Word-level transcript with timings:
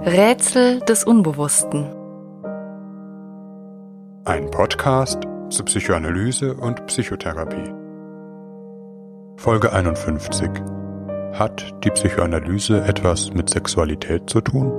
Rätsel 0.00 0.80
des 0.80 1.04
Unbewussten. 1.04 1.84
Ein 4.24 4.50
Podcast 4.50 5.22
zu 5.50 5.64
Psychoanalyse 5.64 6.54
und 6.54 6.84
Psychotherapie. 6.86 7.72
Folge 9.36 9.72
51. 9.72 10.50
Hat 11.32 11.72
die 11.84 11.90
Psychoanalyse 11.90 12.82
etwas 12.82 13.32
mit 13.32 13.48
Sexualität 13.48 14.28
zu 14.28 14.40
tun? 14.40 14.72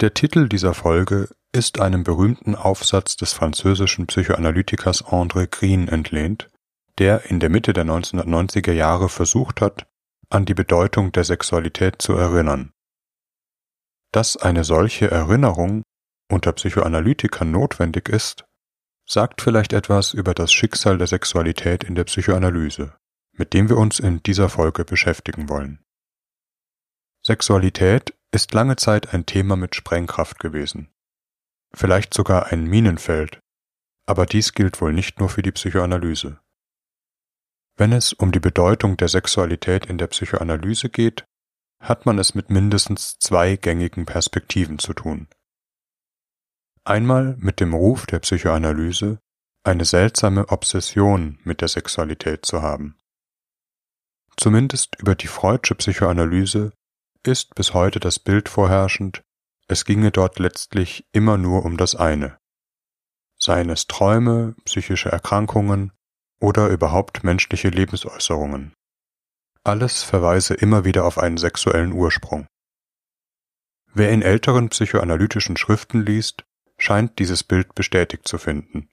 Der 0.00 0.12
Titel 0.12 0.48
dieser 0.48 0.74
Folge 0.74 1.28
ist 1.52 1.80
einem 1.80 2.02
berühmten 2.02 2.56
Aufsatz 2.56 3.16
des 3.16 3.32
französischen 3.32 4.08
Psychoanalytikers 4.08 5.04
André 5.04 5.46
Green 5.48 5.86
entlehnt, 5.86 6.50
der 6.98 7.30
in 7.30 7.40
der 7.40 7.50
Mitte 7.50 7.72
der 7.72 7.84
1990er 7.84 8.72
Jahre 8.72 9.08
versucht 9.08 9.60
hat, 9.60 9.86
an 10.30 10.44
die 10.44 10.54
Bedeutung 10.54 11.12
der 11.12 11.24
Sexualität 11.24 12.00
zu 12.00 12.14
erinnern. 12.14 12.72
Dass 14.12 14.36
eine 14.36 14.64
solche 14.64 15.10
Erinnerung 15.10 15.82
unter 16.30 16.52
Psychoanalytikern 16.52 17.50
notwendig 17.50 18.08
ist, 18.08 18.44
sagt 19.06 19.42
vielleicht 19.42 19.72
etwas 19.72 20.14
über 20.14 20.34
das 20.34 20.52
Schicksal 20.52 20.98
der 20.98 21.06
Sexualität 21.06 21.84
in 21.84 21.94
der 21.94 22.04
Psychoanalyse, 22.04 22.96
mit 23.32 23.52
dem 23.52 23.68
wir 23.68 23.76
uns 23.76 23.98
in 23.98 24.22
dieser 24.22 24.48
Folge 24.48 24.84
beschäftigen 24.84 25.48
wollen. 25.48 25.84
Sexualität 27.22 28.14
ist 28.32 28.52
lange 28.54 28.76
Zeit 28.76 29.12
ein 29.14 29.26
Thema 29.26 29.56
mit 29.56 29.74
Sprengkraft 29.74 30.38
gewesen, 30.38 30.92
vielleicht 31.74 32.14
sogar 32.14 32.46
ein 32.46 32.64
Minenfeld, 32.64 33.40
aber 34.06 34.26
dies 34.26 34.52
gilt 34.52 34.80
wohl 34.80 34.92
nicht 34.92 35.20
nur 35.20 35.28
für 35.28 35.42
die 35.42 35.52
Psychoanalyse. 35.52 36.40
Wenn 37.76 37.92
es 37.92 38.12
um 38.12 38.30
die 38.30 38.40
Bedeutung 38.40 38.96
der 38.96 39.08
Sexualität 39.08 39.86
in 39.86 39.98
der 39.98 40.06
Psychoanalyse 40.06 40.88
geht, 40.88 41.24
hat 41.80 42.06
man 42.06 42.18
es 42.18 42.34
mit 42.34 42.48
mindestens 42.48 43.18
zwei 43.18 43.56
gängigen 43.56 44.06
Perspektiven 44.06 44.78
zu 44.78 44.94
tun. 44.94 45.28
Einmal 46.84 47.36
mit 47.38 47.60
dem 47.60 47.74
Ruf 47.74 48.06
der 48.06 48.20
Psychoanalyse, 48.20 49.18
eine 49.64 49.84
seltsame 49.84 50.48
Obsession 50.50 51.38
mit 51.42 51.62
der 51.62 51.68
Sexualität 51.68 52.46
zu 52.46 52.62
haben. 52.62 52.96
Zumindest 54.36 54.96
über 55.00 55.14
die 55.14 55.26
Freudsche 55.26 55.74
Psychoanalyse 55.74 56.72
ist 57.24 57.54
bis 57.54 57.74
heute 57.74 58.00
das 58.00 58.18
Bild 58.18 58.48
vorherrschend, 58.48 59.22
es 59.66 59.84
ginge 59.84 60.10
dort 60.10 60.38
letztlich 60.38 61.06
immer 61.12 61.38
nur 61.38 61.64
um 61.64 61.76
das 61.76 61.94
eine. 61.94 62.38
Seien 63.38 63.70
es 63.70 63.86
Träume, 63.86 64.54
psychische 64.64 65.08
Erkrankungen 65.08 65.92
oder 66.44 66.68
überhaupt 66.68 67.24
menschliche 67.24 67.70
Lebensäußerungen. 67.70 68.74
Alles 69.64 70.02
verweise 70.02 70.52
immer 70.52 70.84
wieder 70.84 71.06
auf 71.06 71.16
einen 71.16 71.38
sexuellen 71.38 71.92
Ursprung. 71.92 72.46
Wer 73.94 74.10
in 74.10 74.20
älteren 74.20 74.68
psychoanalytischen 74.68 75.56
Schriften 75.56 76.04
liest, 76.04 76.44
scheint 76.76 77.18
dieses 77.18 77.44
Bild 77.44 77.74
bestätigt 77.74 78.28
zu 78.28 78.36
finden. 78.36 78.90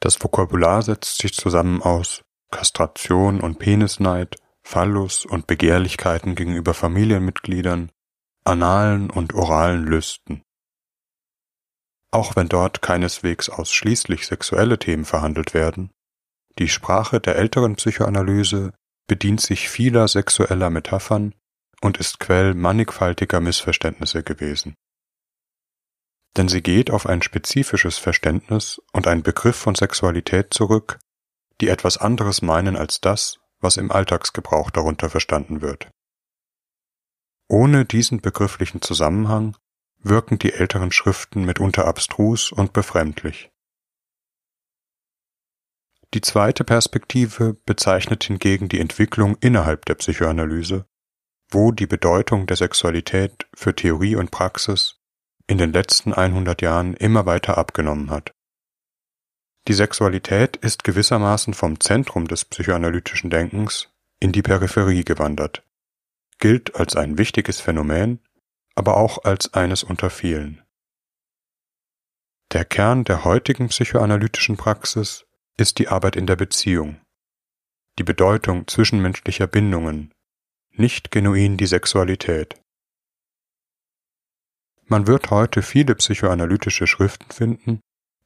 Das 0.00 0.22
Vokabular 0.22 0.80
setzt 0.80 1.18
sich 1.18 1.34
zusammen 1.34 1.82
aus 1.82 2.22
Kastration 2.50 3.42
und 3.42 3.58
Penisneid, 3.58 4.36
Phallus 4.62 5.26
und 5.26 5.46
Begehrlichkeiten 5.46 6.36
gegenüber 6.36 6.72
Familienmitgliedern, 6.72 7.92
analen 8.44 9.10
und 9.10 9.34
oralen 9.34 9.84
Lüsten. 9.84 10.42
Auch 12.10 12.34
wenn 12.34 12.48
dort 12.48 12.80
keineswegs 12.80 13.50
ausschließlich 13.50 14.26
sexuelle 14.26 14.78
Themen 14.78 15.04
verhandelt 15.04 15.52
werden, 15.52 15.90
die 16.58 16.68
Sprache 16.68 17.20
der 17.20 17.36
älteren 17.36 17.76
Psychoanalyse 17.76 18.72
bedient 19.06 19.40
sich 19.40 19.68
vieler 19.68 20.08
sexueller 20.08 20.70
Metaphern 20.70 21.34
und 21.80 21.98
ist 21.98 22.20
Quell 22.20 22.54
mannigfaltiger 22.54 23.40
Missverständnisse 23.40 24.22
gewesen. 24.22 24.74
Denn 26.36 26.48
sie 26.48 26.62
geht 26.62 26.90
auf 26.90 27.06
ein 27.06 27.22
spezifisches 27.22 27.98
Verständnis 27.98 28.80
und 28.92 29.06
einen 29.06 29.22
Begriff 29.22 29.56
von 29.56 29.74
Sexualität 29.74 30.52
zurück, 30.54 30.98
die 31.60 31.68
etwas 31.68 31.98
anderes 31.98 32.42
meinen 32.42 32.76
als 32.76 33.00
das, 33.00 33.38
was 33.60 33.76
im 33.76 33.92
Alltagsgebrauch 33.92 34.70
darunter 34.70 35.10
verstanden 35.10 35.60
wird. 35.60 35.90
Ohne 37.48 37.84
diesen 37.84 38.20
begrifflichen 38.20 38.80
Zusammenhang 38.82 39.56
wirken 39.98 40.38
die 40.38 40.52
älteren 40.52 40.92
Schriften 40.92 41.44
mitunter 41.44 41.86
abstrus 41.86 42.52
und 42.52 42.72
befremdlich. 42.72 43.50
Die 46.14 46.20
zweite 46.20 46.62
Perspektive 46.62 47.54
bezeichnet 47.66 48.22
hingegen 48.22 48.68
die 48.68 48.78
Entwicklung 48.78 49.36
innerhalb 49.40 49.84
der 49.86 49.96
Psychoanalyse, 49.96 50.86
wo 51.50 51.72
die 51.72 51.88
Bedeutung 51.88 52.46
der 52.46 52.56
Sexualität 52.56 53.48
für 53.52 53.74
Theorie 53.74 54.14
und 54.14 54.30
Praxis 54.30 55.00
in 55.48 55.58
den 55.58 55.72
letzten 55.72 56.12
100 56.14 56.62
Jahren 56.62 56.94
immer 56.94 57.26
weiter 57.26 57.58
abgenommen 57.58 58.10
hat. 58.10 58.32
Die 59.66 59.72
Sexualität 59.72 60.56
ist 60.56 60.84
gewissermaßen 60.84 61.52
vom 61.52 61.80
Zentrum 61.80 62.28
des 62.28 62.44
psychoanalytischen 62.44 63.28
Denkens 63.28 63.88
in 64.20 64.30
die 64.30 64.42
Peripherie 64.42 65.02
gewandert, 65.02 65.66
gilt 66.38 66.76
als 66.76 66.94
ein 66.94 67.18
wichtiges 67.18 67.60
Phänomen, 67.60 68.20
aber 68.76 68.96
auch 68.98 69.24
als 69.24 69.52
eines 69.52 69.82
unter 69.82 70.10
vielen. 70.10 70.62
Der 72.52 72.64
Kern 72.64 73.02
der 73.02 73.24
heutigen 73.24 73.66
psychoanalytischen 73.66 74.56
Praxis 74.56 75.23
ist 75.56 75.78
die 75.78 75.88
Arbeit 75.88 76.16
in 76.16 76.26
der 76.26 76.36
Beziehung, 76.36 77.00
die 77.98 78.04
Bedeutung 78.04 78.66
zwischenmenschlicher 78.66 79.46
Bindungen, 79.46 80.12
nicht 80.72 81.10
genuin 81.10 81.56
die 81.56 81.66
Sexualität. 81.66 82.60
Man 84.86 85.06
wird 85.06 85.30
heute 85.30 85.62
viele 85.62 85.94
psychoanalytische 85.94 86.86
Schriften 86.86 87.30
finden, 87.30 87.80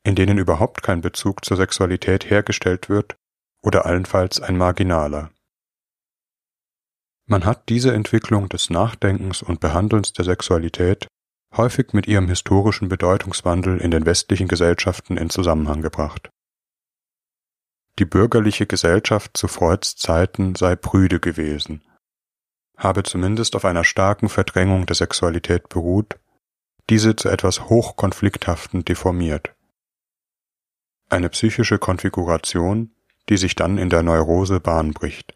in 0.04 0.14
denen 0.14 0.38
überhaupt 0.38 0.82
kein 0.82 1.02
Bezug 1.02 1.44
zur 1.44 1.56
Sexualität 1.56 2.30
hergestellt 2.30 2.88
wird 2.88 3.16
oder 3.62 3.84
allenfalls 3.84 4.40
ein 4.40 4.56
marginaler. 4.56 5.30
Man 7.26 7.44
hat 7.44 7.68
diese 7.68 7.92
Entwicklung 7.92 8.48
des 8.48 8.70
Nachdenkens 8.70 9.42
und 9.42 9.60
Behandelns 9.60 10.14
der 10.14 10.24
Sexualität 10.24 11.06
häufig 11.54 11.92
mit 11.92 12.06
ihrem 12.06 12.28
historischen 12.28 12.88
Bedeutungswandel 12.88 13.78
in 13.78 13.90
den 13.90 14.06
westlichen 14.06 14.48
Gesellschaften 14.48 15.18
in 15.18 15.28
Zusammenhang 15.28 15.82
gebracht. 15.82 16.30
Die 17.98 18.04
bürgerliche 18.04 18.66
Gesellschaft 18.66 19.36
zu 19.36 19.48
Freuds 19.48 19.96
Zeiten 19.96 20.54
sei 20.54 20.76
prüde 20.76 21.18
gewesen, 21.18 21.82
habe 22.76 23.02
zumindest 23.02 23.56
auf 23.56 23.64
einer 23.64 23.82
starken 23.82 24.28
Verdrängung 24.28 24.86
der 24.86 24.94
Sexualität 24.94 25.68
beruht, 25.68 26.16
diese 26.90 27.16
zu 27.16 27.28
etwas 27.28 27.68
Hochkonflikthaften 27.68 28.84
deformiert. 28.84 29.52
Eine 31.08 31.28
psychische 31.28 31.78
Konfiguration, 31.78 32.94
die 33.28 33.36
sich 33.36 33.56
dann 33.56 33.78
in 33.78 33.90
der 33.90 34.04
Neurose 34.04 34.60
Bahn 34.60 34.92
bricht. 34.92 35.34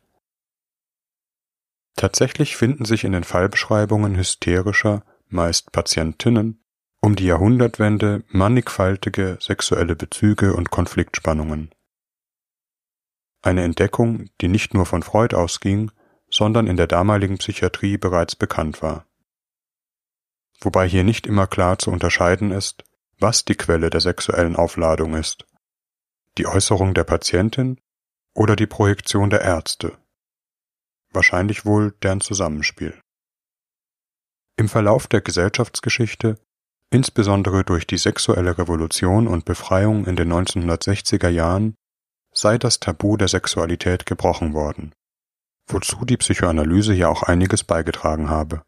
Tatsächlich 1.97 2.57
finden 2.57 2.85
sich 2.85 3.03
in 3.03 3.13
den 3.13 3.25
Fallbeschreibungen 3.25 4.17
hysterischer, 4.17 5.05
meist 5.29 5.73
Patientinnen, 5.73 6.63
um 7.01 7.17
die 7.17 7.27
Jahrhundertwende 7.27 8.23
mannigfaltige 8.29 9.37
sexuelle 9.41 9.97
Bezüge 9.97 10.55
und 10.55 10.71
Konfliktspannungen 10.71 11.71
eine 13.43 13.63
Entdeckung, 13.63 14.31
die 14.41 14.49
nicht 14.49 14.75
nur 14.75 14.87
von 14.87 15.03
Freud 15.03 15.37
ausging, 15.37 15.91
sondern 16.31 16.67
in 16.67 16.77
der 16.77 16.87
damaligen 16.87 17.39
Psychiatrie 17.39 17.99
bereits 17.99 18.37
bekannt 18.37 18.83
war. 18.83 19.07
Wobei 20.61 20.89
hier 20.89 21.05
nicht 21.05 21.27
immer 21.27 21.47
klar 21.47 21.79
zu 21.79 21.91
unterscheiden 21.91 22.53
ist, 22.53 22.85
was 23.19 23.45
die 23.45 23.57
Quelle 23.57 23.91
der 23.91 24.01
sexuellen 24.01 24.57
Aufladung 24.57 25.15
ist. 25.15 25.47
Die 26.39 26.47
Äußerung 26.47 26.95
der 26.95 27.05
Patientin 27.05 27.81
oder 28.35 28.57
die 28.57 28.67
Projektion 28.67 29.29
der 29.29 29.43
Ärzte. 29.43 29.99
Wahrscheinlich 31.11 31.67
wohl 31.67 31.93
deren 32.03 32.21
Zusammenspiel. 32.21 32.99
Im 34.57 34.69
Verlauf 34.69 35.07
der 35.07 35.21
Gesellschaftsgeschichte, 35.21 36.39
insbesondere 36.91 37.65
durch 37.65 37.87
die 37.87 37.99
sexuelle 37.99 38.57
Revolution 38.57 39.27
und 39.27 39.45
Befreiung 39.45 40.07
in 40.07 40.17
den 40.17 40.33
1960er 40.33 41.29
Jahren, 41.29 41.75
sei 42.33 42.59
das 42.59 42.81
Tabu 42.81 43.17
der 43.17 43.29
Sexualität 43.29 44.07
gebrochen 44.07 44.55
worden, 44.55 44.95
wozu 45.69 46.05
die 46.05 46.17
Psychoanalyse 46.17 46.95
ja 46.95 47.09
auch 47.09 47.23
einiges 47.23 47.65
beigetragen 47.65 48.31
habe. 48.31 48.63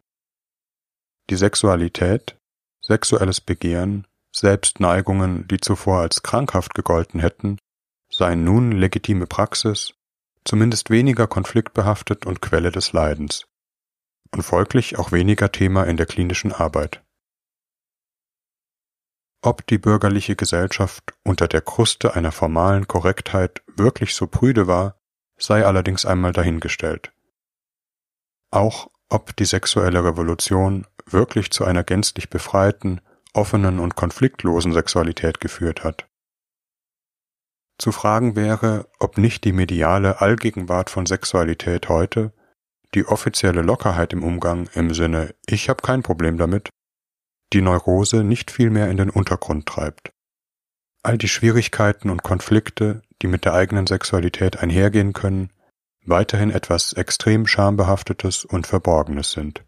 Die 1.31 1.37
Sexualität, 1.37 2.37
sexuelles 2.83 3.41
Begehren, 3.41 4.07
Selbstneigungen, 4.35 5.49
die 5.49 5.61
zuvor 5.61 6.01
als 6.01 6.23
krankhaft 6.23 6.75
gegolten 6.75 7.21
hätten, 7.21 7.59
seien 8.11 8.45
nun 8.45 8.73
legitime 8.73 9.27
Praxis, 9.27 9.95
zumindest 10.45 10.91
weniger 10.91 11.27
konfliktbehaftet 11.27 12.27
und 12.27 12.43
Quelle 12.43 12.71
des 12.71 12.93
Leidens 12.93 13.47
und 14.35 14.43
folglich 14.43 14.99
auch 14.99 15.13
weniger 15.13 15.53
Thema 15.53 15.85
in 15.85 15.97
der 15.97 16.07
klinischen 16.07 16.53
Arbeit. 16.53 17.04
Ob 19.45 19.67
die 19.67 19.79
bürgerliche 19.79 20.37
Gesellschaft 20.37 21.13
unter 21.23 21.49
der 21.49 21.61
Kruste 21.61 22.15
einer 22.15 22.33
formalen 22.33 22.89
Korrektheit 22.89 23.63
wirklich 23.77 24.15
so 24.15 24.27
prüde 24.27 24.67
war, 24.67 24.99
sei 25.37 25.67
allerdings 25.67 26.07
einmal 26.07 26.33
dahingestellt. 26.33 27.13
Auch 28.51 28.89
ob 29.11 29.37
die 29.37 29.45
sexuelle 29.45 30.03
Revolution 30.05 30.87
wirklich 31.07 31.51
zu 31.51 31.65
einer 31.65 31.85
gänzlich 31.85 32.31
befreiten, 32.31 33.01
offenen 33.35 33.81
und 33.81 33.97
konfliktlosen 33.97 34.73
Sexualität 34.73 35.41
geführt 35.41 35.85
hat. 35.85 36.07
Zu 37.79 37.93
fragen 37.93 38.37
wäre, 38.37 38.89
ob 39.01 39.19
nicht 39.19 39.45
die 39.45 39.53
mediale 39.53 40.21
Allgegenwart 40.21 40.89
von 40.89 41.07
Sexualität 41.07 41.89
heute, 41.89 42.33
die 42.95 43.05
offizielle 43.07 43.63
Lockerheit 43.63 44.13
im 44.13 44.23
Umgang 44.23 44.69
im 44.75 44.95
Sinne 44.95 45.35
ich 45.47 45.69
habe 45.69 45.83
kein 45.83 46.03
Problem 46.03 46.39
damit, 46.39 46.71
die 47.55 47.63
Neurose 47.63 48.25
nicht 48.25 48.51
viel 48.51 48.71
mehr 48.71 48.91
in 48.91 48.97
den 48.97 49.11
Untergrund 49.11 49.67
treibt. 49.67 50.11
All 51.03 51.17
die 51.17 51.29
Schwierigkeiten 51.29 52.11
und 52.11 52.23
Konflikte, 52.23 53.03
die 53.23 53.29
mit 53.29 53.45
der 53.45 53.55
eigenen 53.55 53.87
Sexualität 53.87 54.59
einhergehen 54.59 55.13
können, 55.13 55.51
weiterhin 56.05 56.51
etwas 56.51 56.93
extrem 56.93 57.47
schambehaftetes 57.47 58.45
und 58.45 58.67
Verborgenes 58.67 59.33
sind. 59.33 59.65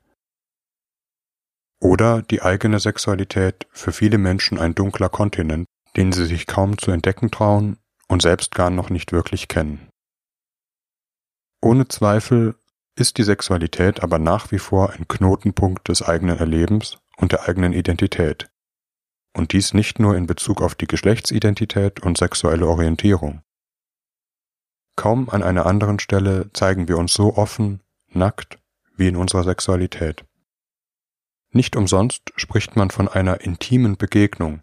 Oder 1.81 2.23
die 2.23 2.43
eigene 2.43 2.81
Sexualität 2.81 3.67
für 3.71 3.93
viele 3.93 4.19
Menschen 4.19 4.59
ein 4.59 4.75
dunkler 4.75 5.09
Kontinent, 5.09 5.67
den 5.97 6.13
sie 6.13 6.27
sich 6.27 6.47
kaum 6.47 6.79
zu 6.79 6.91
entdecken 6.91 7.31
trauen 7.31 7.79
und 8.09 8.23
selbst 8.23 8.55
gar 8.55 8.71
noch 8.71 8.91
nicht 8.91 9.13
wirklich 9.13 9.49
kennen. 9.49 9.89
Ohne 11.63 11.89
Zweifel 11.89 12.57
ist 12.99 13.19
die 13.19 13.25
Sexualität 13.25 14.03
aber 14.03 14.19
nach 14.19 14.51
wie 14.53 14.59
vor 14.59 14.93
ein 14.93 15.07
Knotenpunkt 15.07 15.89
des 15.89 16.03
eigenen 16.03 16.39
Erlebens 16.39 16.99
und 17.17 17.33
der 17.33 17.49
eigenen 17.49 17.73
Identität. 17.73 18.51
Und 19.35 19.53
dies 19.53 19.75
nicht 19.75 19.99
nur 19.99 20.17
in 20.17 20.27
Bezug 20.27 20.63
auf 20.63 20.75
die 20.75 20.87
Geschlechtsidentität 20.87 22.01
und 22.01 22.17
sexuelle 22.17 22.67
Orientierung. 22.67 23.43
Kaum 24.97 25.29
an 25.29 25.43
einer 25.43 25.67
anderen 25.67 25.99
Stelle 25.99 26.51
zeigen 26.55 26.89
wir 26.89 26.97
uns 26.97 27.13
so 27.13 27.37
offen, 27.37 27.83
nackt 28.09 28.59
wie 28.97 29.09
in 29.09 29.17
unserer 29.17 29.45
Sexualität. 29.45 30.25
Nicht 31.51 31.77
umsonst 31.77 32.33
spricht 32.37 32.77
man 32.77 32.91
von 32.91 33.09
einer 33.09 33.43
intimen 33.43 33.99
Begegnung, 33.99 34.63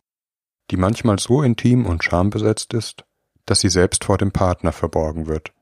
die 0.72 0.78
manchmal 0.78 1.20
so 1.20 1.44
intim 1.44 1.86
und 1.86 2.04
schambesetzt 2.04 2.74
ist, 2.74 3.06
dass 3.46 3.60
sie 3.60 3.70
selbst 3.70 4.06
vor 4.06 4.18
dem 4.18 4.32
Partner 4.32 4.72
verborgen 4.72 5.28
wird, 5.28 5.54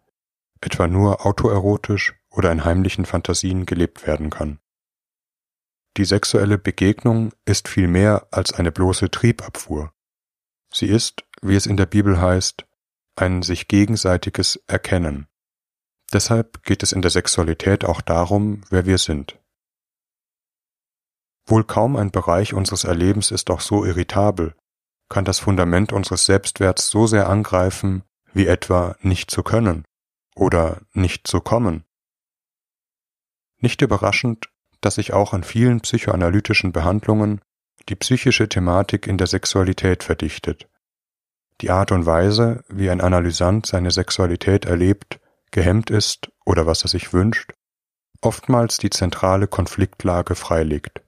etwa 0.62 0.88
nur 0.88 1.26
autoerotisch 1.26 2.16
oder 2.30 2.52
in 2.52 2.64
heimlichen 2.64 3.06
Fantasien 3.06 3.66
gelebt 3.66 4.08
werden 4.08 4.30
kann. 4.30 4.60
Die 5.98 6.06
sexuelle 6.06 6.58
Begegnung 6.58 7.34
ist 7.46 7.68
viel 7.68 7.88
mehr 7.88 8.28
als 8.32 8.54
eine 8.54 8.72
bloße 8.72 9.12
Triebabfuhr. 9.12 9.92
Sie 10.74 10.88
ist, 10.88 11.26
wie 11.42 11.56
es 11.56 11.66
in 11.66 11.76
der 11.76 11.86
Bibel 11.86 12.22
heißt, 12.22 12.66
ein 13.18 13.42
sich 13.42 13.68
gegenseitiges 13.68 14.56
Erkennen. 14.68 15.28
Deshalb 16.14 16.64
geht 16.64 16.84
es 16.84 16.92
in 16.92 17.02
der 17.02 17.12
Sexualität 17.12 17.84
auch 17.84 18.02
darum, 18.02 18.62
wer 18.70 18.86
wir 18.86 18.98
sind. 18.98 19.38
Wohl 21.46 21.64
kaum 21.64 21.96
ein 21.96 22.12
Bereich 22.12 22.54
unseres 22.54 22.84
Erlebens 22.84 23.32
ist 23.32 23.50
auch 23.50 23.62
so 23.62 23.84
irritabel, 23.84 24.56
kann 25.10 25.26
das 25.26 25.40
Fundament 25.40 25.92
unseres 25.92 26.26
Selbstwerts 26.26 26.90
so 26.90 27.08
sehr 27.08 27.30
angreifen, 27.30 28.04
wie 28.34 28.48
etwa 28.48 28.96
nicht 29.02 29.30
zu 29.30 29.44
können 29.44 29.84
oder 30.36 30.82
nicht 30.94 31.28
zu 31.28 31.42
kommen. 31.42 31.84
Nicht 33.58 33.82
überraschend, 33.82 34.51
dass 34.82 34.96
sich 34.96 35.14
auch 35.14 35.34
an 35.34 35.44
vielen 35.44 35.82
psychoanalytischen 35.82 36.72
Behandlungen 36.72 37.42
die 37.90 37.96
psychische 37.96 38.50
Thematik 38.50 39.08
in 39.08 39.18
der 39.18 39.28
Sexualität 39.28 40.04
verdichtet 40.04 40.68
die 41.62 41.70
Art 41.70 41.92
und 41.92 42.06
Weise, 42.06 42.64
wie 42.68 42.90
ein 42.90 43.02
Analysant 43.02 43.68
seine 43.68 43.92
Sexualität 43.92 44.66
erlebt, 44.66 45.20
gehemmt 45.52 45.90
ist 45.90 46.32
oder 46.44 46.66
was 46.66 46.84
er 46.84 46.90
sich 46.90 47.14
wünscht, 47.14 47.54
oftmals 48.22 48.78
die 48.78 48.90
zentrale 48.90 49.48
Konfliktlage 49.48 50.36
freilegt, 50.36 51.02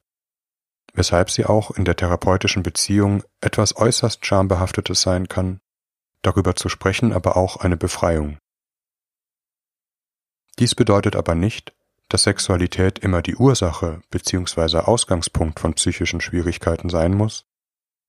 weshalb 0.94 1.32
sie 1.32 1.46
auch 1.46 1.72
in 1.72 1.86
der 1.86 1.96
therapeutischen 1.96 2.62
Beziehung 2.62 3.24
etwas 3.42 3.76
äußerst 3.76 4.26
schambehaftetes 4.26 5.02
sein 5.02 5.28
kann, 5.28 5.60
darüber 6.22 6.56
zu 6.56 6.70
sprechen 6.70 7.14
aber 7.14 7.36
auch 7.36 7.58
eine 7.58 7.78
Befreiung. 7.78 8.38
Dies 10.60 10.76
bedeutet 10.76 11.16
aber 11.16 11.34
nicht, 11.34 11.74
dass 12.10 12.24
Sexualität 12.24 13.00
immer 13.00 13.22
die 13.22 13.36
Ursache 13.36 14.02
bzw. 14.10 14.80
Ausgangspunkt 14.80 15.60
von 15.60 15.74
psychischen 15.74 16.22
Schwierigkeiten 16.22 16.90
sein 16.90 17.14
muss, 17.14 17.46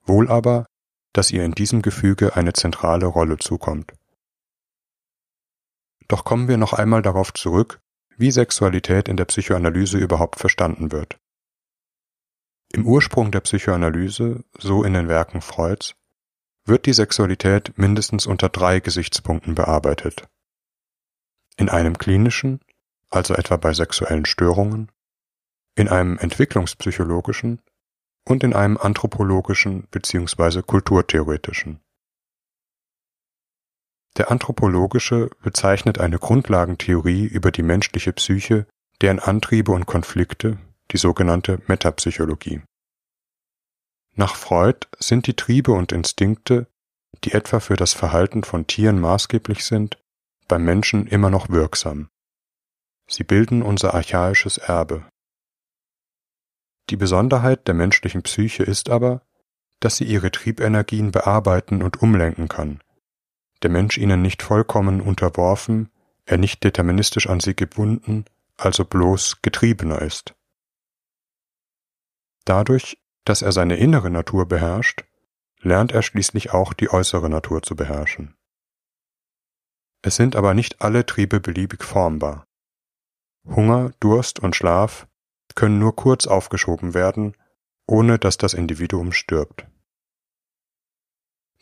wohl 0.05 0.31
aber, 0.31 0.67
dass 1.13 1.31
ihr 1.31 1.45
in 1.45 1.53
diesem 1.53 1.81
Gefüge 1.81 2.37
eine 2.37 2.53
zentrale 2.53 3.07
Rolle 3.07 3.39
zukommt. 3.39 3.93
Doch 6.09 6.25
kommen 6.25 6.49
wir 6.49 6.59
noch 6.59 6.73
einmal 6.73 7.03
darauf 7.03 7.33
zurück, 7.33 7.81
wie 8.17 8.31
Sexualität 8.31 9.09
in 9.09 9.17
der 9.17 9.25
Psychoanalyse 9.25 9.99
überhaupt 9.99 10.39
verstanden 10.39 10.93
wird. 10.93 11.19
Im 12.73 12.87
Ursprung 12.87 13.31
der 13.31 13.41
Psychoanalyse, 13.41 14.45
so 14.59 14.83
in 14.83 14.95
den 14.95 15.09
Werken 15.09 15.41
Freuds, 15.41 15.95
wird 16.65 16.87
die 16.87 16.93
Sexualität 16.93 17.77
mindestens 17.79 18.27
unter 18.27 18.49
drei 18.49 18.81
Gesichtspunkten 18.81 19.55
bearbeitet. 19.55 20.29
In 21.57 21.69
einem 21.69 21.99
klinischen, 21.99 22.61
also 23.15 23.35
etwa 23.35 23.57
bei 23.57 23.73
sexuellen 23.73 24.27
Störungen, 24.27 24.91
in 25.77 25.89
einem 25.89 26.19
entwicklungspsychologischen, 26.19 27.61
und 28.27 28.43
in 28.43 28.55
einem 28.55 28.79
anthropologischen 28.79 29.87
bzw. 29.91 30.63
kulturtheoretischen. 30.63 31.81
Der 34.17 34.31
anthropologische 34.31 35.29
bezeichnet 35.43 35.99
eine 35.99 36.19
Grundlagentheorie 36.19 37.27
über 37.27 37.51
die 37.51 37.63
menschliche 37.63 38.13
Psyche, 38.13 38.67
deren 39.01 39.19
Antriebe 39.19 39.73
und 39.73 39.87
Konflikte, 39.87 40.59
die 40.93 40.97
sogenannte 40.97 41.61
Metapsychologie. 41.67 42.63
Nach 44.15 44.37
Freud 44.37 44.87
sind 44.99 45.27
die 45.27 45.35
Triebe 45.35 45.73
und 45.73 45.91
Instinkte, 45.91 46.69
die 47.25 47.33
etwa 47.33 47.59
für 47.59 47.77
das 47.77 47.93
Verhalten 47.93 48.45
von 48.45 48.67
Tieren 48.67 49.01
maßgeblich 49.01 49.65
sind, 49.65 49.99
beim 50.47 50.65
Menschen 50.65 51.07
immer 51.09 51.31
noch 51.31 51.49
wirksam. 51.49 52.09
Sie 53.15 53.23
bilden 53.23 53.63
unser 53.63 53.95
archaisches 53.95 54.59
Erbe. 54.59 55.05
Die 56.91 56.97
Besonderheit 56.97 57.69
der 57.69 57.75
menschlichen 57.75 58.25
Psyche 58.25 58.65
ist 58.65 58.91
aber, 58.91 59.23
dass 59.79 59.99
sie 59.99 60.05
ihre 60.05 60.33
Triebenergien 60.33 61.13
bearbeiten 61.13 61.81
und 61.85 62.03
umlenken 62.03 62.49
kann, 62.49 62.83
der 63.63 63.71
Mensch 63.71 63.99
ihnen 63.99 64.21
nicht 64.21 64.43
vollkommen 64.43 65.01
unterworfen, 65.01 65.93
er 66.27 66.39
nicht 66.39 66.65
deterministisch 66.65 67.29
an 67.29 67.39
sie 67.39 67.55
gebunden, 67.55 68.25
also 68.57 68.85
bloß 68.85 69.43
Getriebener 69.43 70.03
ist. 70.03 70.35
Dadurch, 72.45 72.99
dass 73.25 73.43
er 73.43 73.53
seine 73.53 73.77
innere 73.77 74.11
Natur 74.11 74.49
beherrscht, 74.49 75.05
lernt 75.61 75.93
er 75.93 76.03
schließlich 76.03 76.51
auch 76.51 76.73
die 76.73 76.91
äußere 76.91 77.31
Natur 77.31 77.63
zu 77.63 77.77
beherrschen. 77.77 78.35
Es 80.03 80.17
sind 80.17 80.35
aber 80.35 80.53
nicht 80.53 80.83
alle 80.83 81.07
Triebe 81.07 81.39
beliebig 81.39 81.85
formbar. 81.85 82.45
Hunger, 83.47 83.93
Durst 84.01 84.41
und 84.41 84.57
Schlaf 84.57 85.07
können 85.55 85.79
nur 85.79 85.95
kurz 85.95 86.27
aufgeschoben 86.27 86.95
werden, 86.95 87.37
ohne 87.87 88.19
dass 88.19 88.39
das 88.39 88.55
Individuum 88.55 89.13
stirbt. 89.13 89.67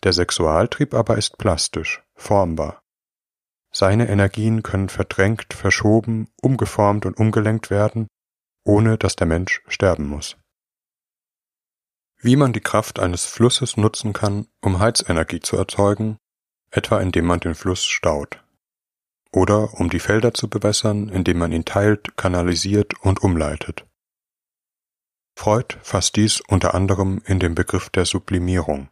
Der 0.05 0.13
Sexualtrieb 0.13 0.95
aber 0.95 1.19
ist 1.19 1.39
plastisch, 1.39 2.03
formbar. 2.15 2.83
Seine 3.71 4.09
Energien 4.09 4.63
können 4.63 4.89
verdrängt, 4.89 5.55
verschoben, 5.55 6.29
umgeformt 6.41 7.07
und 7.07 7.19
umgelenkt 7.19 7.71
werden, 7.71 8.07
ohne 8.65 8.99
dass 8.99 9.17
der 9.17 9.27
Mensch 9.27 9.63
sterben 9.67 10.07
muss. 10.07 10.37
Wie 12.19 12.37
man 12.37 12.53
die 12.53 12.61
Kraft 12.61 13.01
eines 13.01 13.25
Flusses 13.25 13.77
nutzen 13.77 14.13
kann, 14.13 14.47
um 14.61 14.79
Heizenergie 14.79 15.41
zu 15.41 15.57
erzeugen, 15.57 16.19
etwa 16.71 17.01
indem 17.01 17.27
man 17.27 17.41
den 17.41 17.55
Fluss 17.55 17.85
staut 17.85 18.42
oder 19.33 19.81
um 19.81 19.89
die 19.91 19.99
Felder 19.99 20.35
zu 20.35 20.49
bewässern, 20.49 21.09
indem 21.09 21.39
man 21.39 21.53
ihn 21.53 21.65
teilt, 21.65 22.17
kanalisiert 22.17 22.95
und 23.01 23.23
umleitet. 23.23 23.87
Freud 25.37 25.77
fasst 25.83 26.17
dies 26.17 26.41
unter 26.41 26.75
anderem 26.75 27.23
in 27.25 27.41
dem 27.41 27.55
Begriff 27.55 27.89
der 27.89 28.05
Sublimierung. 28.05 28.91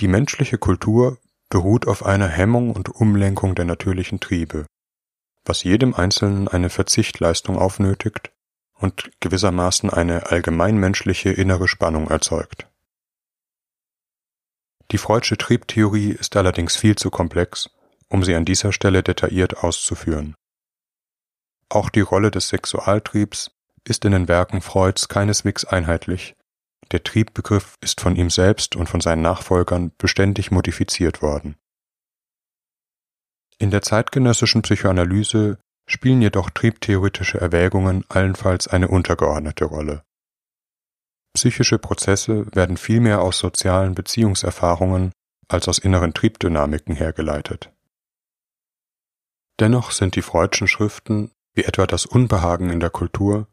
Die 0.00 0.08
menschliche 0.08 0.56
Kultur 0.56 1.18
beruht 1.50 1.86
auf 1.86 2.04
einer 2.04 2.28
Hemmung 2.28 2.72
und 2.72 2.88
Umlenkung 2.88 3.54
der 3.54 3.66
natürlichen 3.66 4.20
Triebe, 4.20 4.66
was 5.44 5.62
jedem 5.62 5.94
Einzelnen 5.94 6.48
eine 6.48 6.70
Verzichtleistung 6.70 7.58
aufnötigt 7.58 8.32
und 8.74 9.10
gewissermaßen 9.20 9.90
eine 9.90 10.30
allgemeinmenschliche 10.30 11.30
innere 11.30 11.68
Spannung 11.68 12.08
erzeugt. 12.08 12.66
Die 14.90 14.98
Freudsche 14.98 15.36
Triebtheorie 15.36 16.12
ist 16.12 16.34
allerdings 16.36 16.76
viel 16.76 16.96
zu 16.96 17.10
komplex 17.10 17.70
um 18.10 18.22
sie 18.22 18.34
an 18.34 18.44
dieser 18.44 18.72
Stelle 18.72 19.02
detailliert 19.02 19.64
auszuführen. 19.64 20.34
Auch 21.70 21.88
die 21.88 22.00
Rolle 22.00 22.30
des 22.30 22.48
Sexualtriebs 22.48 23.52
ist 23.84 24.04
in 24.04 24.12
den 24.12 24.28
Werken 24.28 24.60
Freuds 24.60 25.08
keineswegs 25.08 25.64
einheitlich, 25.64 26.34
der 26.92 27.04
Triebbegriff 27.04 27.76
ist 27.80 28.00
von 28.00 28.16
ihm 28.16 28.30
selbst 28.30 28.74
und 28.74 28.88
von 28.88 29.00
seinen 29.00 29.22
Nachfolgern 29.22 29.92
beständig 29.96 30.50
modifiziert 30.50 31.22
worden. 31.22 31.56
In 33.58 33.70
der 33.70 33.82
zeitgenössischen 33.82 34.62
Psychoanalyse 34.62 35.58
spielen 35.86 36.22
jedoch 36.22 36.50
triebtheoretische 36.50 37.40
Erwägungen 37.40 38.04
allenfalls 38.08 38.66
eine 38.68 38.88
untergeordnete 38.88 39.66
Rolle. 39.66 40.02
Psychische 41.34 41.78
Prozesse 41.78 42.46
werden 42.54 42.76
vielmehr 42.76 43.22
aus 43.22 43.38
sozialen 43.38 43.94
Beziehungserfahrungen 43.94 45.12
als 45.46 45.68
aus 45.68 45.78
inneren 45.78 46.12
Triebdynamiken 46.14 46.96
hergeleitet. 46.96 47.70
Dennoch 49.60 49.90
sind 49.90 50.16
die 50.16 50.22
Freudschen 50.22 50.68
Schriften, 50.68 51.32
wie 51.54 51.64
etwa 51.64 51.86
das 51.86 52.06
Unbehagen 52.06 52.70
in 52.70 52.80
der 52.80 52.88
Kultur, 52.88 53.46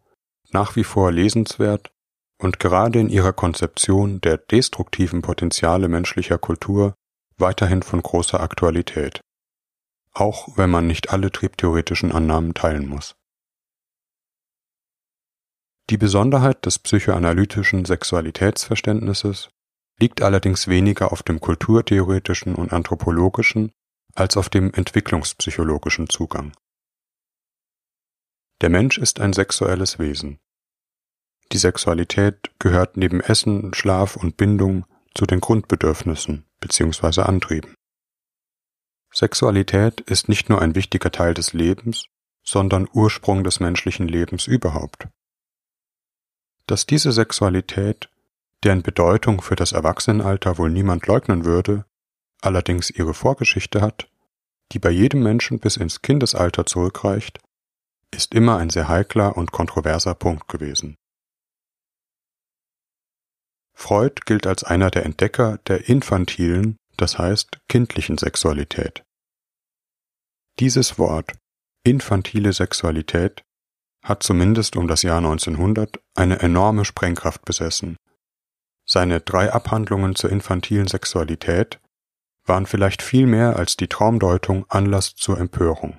nach 0.52 0.78
wie 0.78 0.86
vor 0.86 1.12
lesenswert 1.12 1.92
und 2.40 2.60
gerade 2.60 3.00
in 3.00 3.10
ihrer 3.10 3.34
Konzeption 3.34 4.22
der 4.22 4.38
destruktiven 4.38 5.22
Potenziale 5.22 5.90
menschlicher 5.90 6.38
Kultur 6.38 6.96
weiterhin 7.38 7.84
von 7.84 8.02
großer 8.02 8.40
Aktualität, 8.40 9.20
auch 10.14 10.58
wenn 10.58 10.70
man 10.70 10.88
nicht 10.88 11.10
alle 11.12 11.30
triebtheoretischen 11.30 12.14
Annahmen 12.14 12.54
teilen 12.54 12.88
muss. 12.88 13.16
Die 15.90 15.98
Besonderheit 15.98 16.66
des 16.66 16.80
psychoanalytischen 16.80 17.84
Sexualitätsverständnisses 17.84 19.50
liegt 20.00 20.22
allerdings 20.22 20.68
weniger 20.68 21.12
auf 21.12 21.24
dem 21.24 21.40
kulturtheoretischen 21.42 22.56
und 22.56 22.72
anthropologischen 22.72 23.72
als 24.18 24.38
auf 24.38 24.50
dem 24.50 24.74
entwicklungspsychologischen 24.74 26.10
Zugang. 26.10 26.54
Der 28.62 28.70
Mensch 28.70 28.98
ist 28.98 29.20
ein 29.20 29.34
sexuelles 29.34 30.00
Wesen. 30.00 30.40
Die 31.52 31.60
Sexualität 31.60 32.52
gehört 32.60 32.98
neben 32.98 33.22
Essen, 33.22 33.74
Schlaf 33.74 34.16
und 34.16 34.36
Bindung 34.36 34.86
zu 35.14 35.26
den 35.26 35.40
Grundbedürfnissen 35.40 36.46
bzw. 36.60 37.22
Antrieben. 37.22 37.74
Sexualität 39.14 40.02
ist 40.02 40.28
nicht 40.28 40.50
nur 40.50 40.62
ein 40.62 40.76
wichtiger 40.76 41.12
Teil 41.12 41.34
des 41.34 41.54
Lebens, 41.54 42.08
sondern 42.44 42.88
Ursprung 42.92 43.44
des 43.44 43.60
menschlichen 43.60 44.08
Lebens 44.08 44.48
überhaupt. 44.48 45.08
Dass 46.66 46.86
diese 46.86 47.12
Sexualität, 47.12 48.10
deren 48.64 48.82
Bedeutung 48.82 49.42
für 49.42 49.56
das 49.56 49.72
Erwachsenenalter 49.72 50.58
wohl 50.58 50.70
niemand 50.70 51.08
leugnen 51.08 51.46
würde, 51.46 51.86
allerdings 52.42 52.90
ihre 52.90 53.14
Vorgeschichte 53.14 53.82
hat, 53.82 54.10
die 54.72 54.80
bei 54.80 54.90
jedem 54.90 55.24
Menschen 55.24 55.60
bis 55.60 55.78
ins 55.78 56.02
Kindesalter 56.02 56.66
zurückreicht, 56.66 57.40
ist 58.14 58.34
immer 58.34 58.58
ein 58.58 58.70
sehr 58.70 58.88
heikler 58.88 59.38
und 59.38 59.52
kontroverser 59.52 60.16
Punkt 60.16 60.48
gewesen. 60.48 60.96
Freud 63.76 64.22
gilt 64.26 64.48
als 64.48 64.64
einer 64.64 64.90
der 64.90 65.06
Entdecker 65.06 65.60
der 65.68 65.88
infantilen, 65.88 66.78
das 66.98 67.20
heißt 67.20 67.60
kindlichen 67.70 68.18
Sexualität. 68.18 69.04
Dieses 70.60 70.98
Wort 70.98 71.34
infantile 71.84 72.54
Sexualität 72.54 73.44
hat 74.04 74.24
zumindest 74.24 74.76
um 74.76 74.88
das 74.88 75.04
Jahr 75.04 75.18
1900 75.18 76.00
eine 76.16 76.40
enorme 76.40 76.86
Sprengkraft 76.86 77.46
besessen. 77.46 77.98
Seine 78.90 79.22
drei 79.22 79.52
Abhandlungen 79.52 80.16
zur 80.16 80.32
infantilen 80.32 80.88
Sexualität 80.88 81.80
waren 82.48 82.66
vielleicht 82.66 83.02
viel 83.02 83.28
mehr 83.28 83.58
als 83.58 83.78
die 83.78 83.88
Traumdeutung 83.88 84.66
Anlass 84.70 85.16
zur 85.16 85.40
Empörung. 85.40 85.98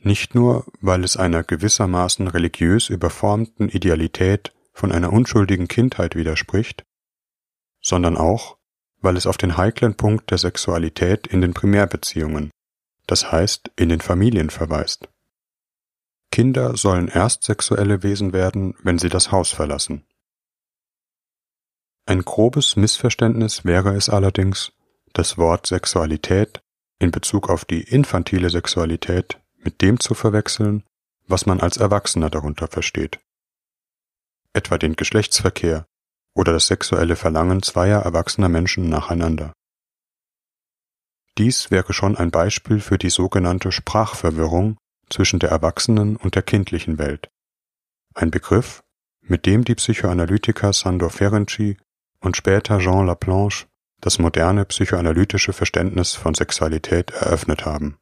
Nicht 0.00 0.34
nur, 0.34 0.66
weil 0.80 1.02
es 1.02 1.16
einer 1.16 1.42
gewissermaßen 1.42 2.28
religiös 2.28 2.90
überformten 2.90 3.70
Idealität 3.70 4.52
von 4.72 4.92
einer 4.92 5.12
unschuldigen 5.12 5.66
Kindheit 5.66 6.14
widerspricht, 6.14 6.84
sondern 7.80 8.16
auch, 8.16 8.58
weil 9.00 9.16
es 9.16 9.26
auf 9.26 9.38
den 9.38 9.56
heiklen 9.56 9.94
Punkt 9.94 10.30
der 10.30 10.38
Sexualität 10.38 11.26
in 11.26 11.40
den 11.40 11.54
Primärbeziehungen, 11.54 12.50
das 13.06 13.32
heißt 13.32 13.70
in 13.76 13.88
den 13.88 14.00
Familien 14.00 14.50
verweist. 14.50 15.08
Kinder 16.30 16.76
sollen 16.76 17.08
erst 17.08 17.44
sexuelle 17.44 18.02
Wesen 18.02 18.32
werden, 18.32 18.74
wenn 18.82 18.98
sie 18.98 19.08
das 19.08 19.30
Haus 19.30 19.50
verlassen. 19.50 20.04
Ein 22.06 22.22
grobes 22.22 22.76
Missverständnis 22.76 23.64
wäre 23.64 23.94
es 23.94 24.10
allerdings, 24.10 24.72
das 25.14 25.38
Wort 25.38 25.66
Sexualität 25.66 26.60
in 26.98 27.10
Bezug 27.10 27.48
auf 27.48 27.64
die 27.64 27.82
infantile 27.82 28.50
Sexualität 28.50 29.40
mit 29.56 29.80
dem 29.80 29.98
zu 29.98 30.12
verwechseln, 30.12 30.84
was 31.26 31.46
man 31.46 31.60
als 31.60 31.78
Erwachsener 31.78 32.28
darunter 32.28 32.68
versteht. 32.68 33.20
Etwa 34.52 34.76
den 34.76 34.96
Geschlechtsverkehr 34.96 35.86
oder 36.34 36.52
das 36.52 36.66
sexuelle 36.66 37.16
Verlangen 37.16 37.62
zweier 37.62 38.02
erwachsener 38.02 38.50
Menschen 38.50 38.88
nacheinander. 38.90 39.54
Dies 41.38 41.70
wäre 41.70 41.92
schon 41.94 42.16
ein 42.16 42.30
Beispiel 42.30 42.80
für 42.80 42.98
die 42.98 43.10
sogenannte 43.10 43.72
Sprachverwirrung 43.72 44.76
zwischen 45.08 45.38
der 45.38 45.50
erwachsenen 45.50 46.16
und 46.16 46.34
der 46.34 46.42
kindlichen 46.42 46.98
Welt. 46.98 47.28
Ein 48.14 48.30
Begriff, 48.30 48.82
mit 49.22 49.46
dem 49.46 49.64
die 49.64 49.74
Psychoanalytiker 49.74 50.72
Sandor 50.72 51.10
Ferenczi 51.10 51.76
und 52.24 52.36
später 52.36 52.78
Jean 52.78 53.06
Laplanche 53.06 53.66
das 54.00 54.18
moderne 54.18 54.64
psychoanalytische 54.64 55.52
Verständnis 55.52 56.14
von 56.14 56.34
Sexualität 56.34 57.10
eröffnet 57.10 57.64
haben. 57.64 57.98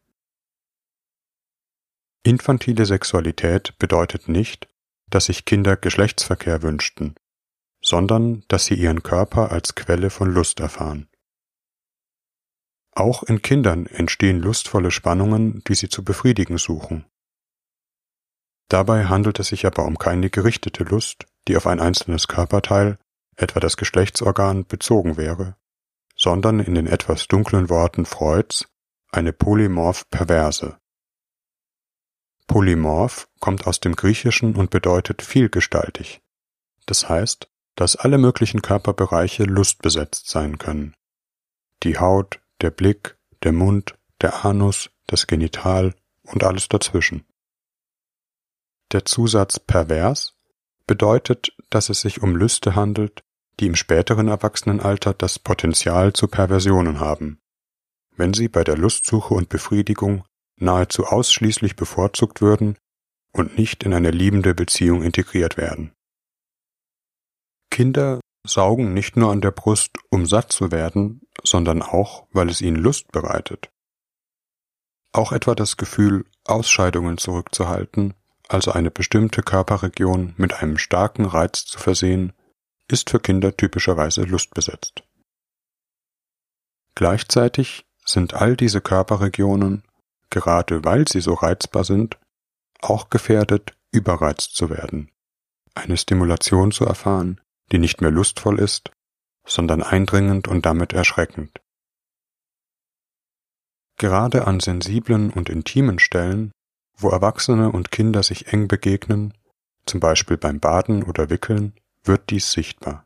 Infantile 2.25 2.87
Sexualität 2.87 3.77
bedeutet 3.79 4.29
nicht, 4.29 4.69
dass 5.11 5.27
sich 5.27 5.45
Kinder 5.45 5.77
Geschlechtsverkehr 5.77 6.63
wünschten, 6.63 7.15
sondern 7.83 8.45
dass 8.49 8.65
sie 8.65 8.75
ihren 8.75 9.03
Körper 9.03 9.53
als 9.53 9.75
Quelle 9.75 10.11
von 10.11 10.33
Lust 10.33 10.61
erfahren. 10.61 11.09
Auch 12.95 13.23
in 13.23 13.43
Kindern 13.43 13.87
entstehen 13.87 14.41
lustvolle 14.41 14.91
Spannungen, 14.91 15.63
die 15.65 15.75
sie 15.75 15.89
zu 15.89 16.05
befriedigen 16.05 16.59
suchen. 16.59 17.07
Dabei 18.69 19.07
handelt 19.07 19.39
es 19.39 19.49
sich 19.49 19.67
aber 19.67 19.85
um 19.85 19.99
keine 19.99 20.31
gerichtete 20.31 20.85
Lust, 20.85 21.27
die 21.49 21.57
auf 21.57 21.67
ein 21.67 21.81
einzelnes 21.81 22.29
Körperteil, 22.29 22.99
etwa 23.37 23.61
das 23.61 23.77
Geschlechtsorgan, 23.77 24.67
bezogen 24.67 25.17
wäre, 25.17 25.57
sondern 26.17 26.61
in 26.61 26.75
den 26.75 26.87
etwas 26.87 27.29
dunklen 27.29 27.69
Worten 27.69 28.07
Freuds 28.07 28.67
eine 29.11 29.33
polymorph 29.33 30.09
perverse. 30.11 30.79
Polymorph 32.47 33.29
kommt 33.41 33.67
aus 33.67 33.81
dem 33.81 33.97
Griechischen 33.97 34.57
und 34.57 34.71
bedeutet 34.71 35.23
vielgestaltig. 35.23 36.21
Das 36.87 37.09
heißt, 37.09 37.49
dass 37.77 37.97
alle 37.97 38.19
möglichen 38.19 38.63
Körperbereiche 38.63 39.45
lustbesetzt 39.45 40.29
sein 40.29 40.59
können. 40.59 40.95
Die 41.83 41.99
Haut, 41.99 42.41
der 42.61 42.71
Blick, 42.71 43.17
der 43.43 43.53
Mund, 43.53 43.99
der 44.21 44.45
Anus, 44.45 44.91
das 45.07 45.27
Genital 45.27 45.95
und 46.23 46.45
alles 46.45 46.69
dazwischen. 46.69 47.25
Der 48.93 49.05
Zusatz 49.05 49.59
pervers 49.59 50.35
bedeutet, 50.87 51.57
dass 51.71 51.89
es 51.89 52.01
sich 52.01 52.23
um 52.23 52.37
Lüste 52.37 52.75
handelt, 52.75 53.23
die 53.61 53.67
im 53.67 53.77
späteren 53.77 54.29
Erwachsenenalter 54.29 55.15
das 55.15 55.39
Potenzial 55.39 56.13
zu 56.13 56.29
Perversionen 56.29 57.01
haben, 57.01 57.41
wenn 58.17 58.35
sie 58.35 58.49
bei 58.49 58.65
der 58.65 58.77
Lustsuche 58.77 59.35
und 59.35 59.49
Befriedigung 59.49 60.25
nahezu 60.57 61.05
ausschließlich 61.05 61.77
bevorzugt 61.77 62.41
würden 62.41 62.77
und 63.33 63.59
nicht 63.59 63.83
in 63.83 63.95
eine 63.95 64.11
liebende 64.11 64.55
Beziehung 64.55 65.03
integriert 65.03 65.57
werden. 65.57 65.93
Kinder 67.71 68.21
saugen 68.47 68.93
nicht 68.93 69.17
nur 69.17 69.31
an 69.31 69.41
der 69.41 69.51
Brust, 69.51 69.93
um 70.11 70.27
satt 70.27 70.53
zu 70.53 70.71
werden, 70.71 71.23
sondern 71.43 71.83
auch, 71.83 72.27
weil 72.33 72.49
es 72.49 72.61
ihnen 72.61 72.77
Lust 72.77 73.13
bereitet. 73.13 73.71
Auch 75.13 75.33
etwa 75.33 75.55
das 75.55 75.77
Gefühl, 75.77 76.25
Ausscheidungen 76.45 77.19
zurückzuhalten, 77.19 78.15
also 78.53 78.73
eine 78.73 78.91
bestimmte 78.91 79.43
Körperregion 79.43 80.35
mit 80.37 80.55
einem 80.55 80.79
starken 80.79 81.25
Reiz 81.25 81.65
zu 81.65 81.79
versehen, 81.79 82.33
ist 82.89 83.11
für 83.11 83.21
Kinder 83.21 83.57
typischerweise 83.57 84.23
lustbesetzt. 84.23 85.03
Gleichzeitig 86.95 87.87
sind 88.05 88.35
all 88.35 88.57
diese 88.57 88.81
Körperregionen, 88.81 89.83
gerade 90.31 90.85
weil 90.85 91.09
sie 91.09 91.21
so 91.21 91.35
reizbar 91.35 91.85
sind, 91.85 92.19
auch 92.81 93.11
gefährdet, 93.11 93.75
überreizt 93.93 94.55
zu 94.55 94.71
werden, 94.71 95.11
eine 95.75 95.97
Stimulation 95.97 96.73
zu 96.73 96.85
erfahren, 96.85 97.41
die 97.71 97.79
nicht 97.79 98.01
mehr 98.01 98.11
lustvoll 98.11 98.59
ist, 98.59 98.91
sondern 99.47 99.83
eindringend 99.83 100.49
und 100.49 100.67
damit 100.67 100.93
erschreckend. 100.93 101.61
Gerade 103.99 104.47
an 104.47 104.61
sensiblen 104.61 105.31
und 105.31 105.49
intimen 105.49 105.99
Stellen, 105.99 106.53
wo 106.97 107.11
Erwachsene 107.11 107.71
und 107.73 107.91
Kinder 107.91 108.23
sich 108.23 108.53
eng 108.53 108.69
begegnen, 108.69 109.35
zum 109.87 110.01
Beispiel 110.01 110.37
beim 110.37 110.61
Baden 110.61 111.03
oder 111.03 111.31
Wickeln, 111.31 111.75
wird 112.05 112.31
dies 112.31 112.53
sichtbar. 112.53 113.05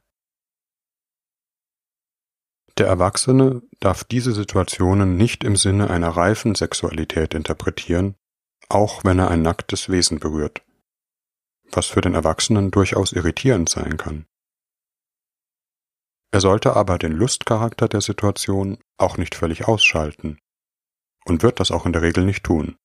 Der 2.78 2.86
Erwachsene 2.86 3.62
darf 3.80 4.04
diese 4.04 4.32
Situationen 4.32 5.16
nicht 5.16 5.44
im 5.44 5.56
Sinne 5.56 5.88
einer 5.88 6.10
reifen 6.10 6.54
Sexualität 6.54 7.32
interpretieren, 7.32 8.16
auch 8.68 9.04
wenn 9.04 9.18
er 9.18 9.30
ein 9.30 9.42
nacktes 9.42 9.88
Wesen 9.88 10.18
berührt. 10.18 10.62
was 11.72 11.86
für 11.86 12.00
den 12.00 12.14
Erwachsenen 12.14 12.70
durchaus 12.70 13.12
irritierend 13.12 13.68
sein 13.68 13.96
kann. 13.96 14.26
Er 16.32 16.40
sollte 16.40 16.76
aber 16.76 16.98
den 16.98 17.12
Lustcharakter 17.12 17.88
der 17.88 18.00
Situation 18.00 18.78
auch 18.98 19.16
nicht 19.16 19.34
völlig 19.34 19.66
ausschalten 19.66 20.38
und 21.24 21.42
wird 21.42 21.60
das 21.60 21.70
auch 21.70 21.86
in 21.86 21.92
der 21.92 22.02
Regel 22.02 22.24
nicht 22.24 22.44
tun. 22.44 22.76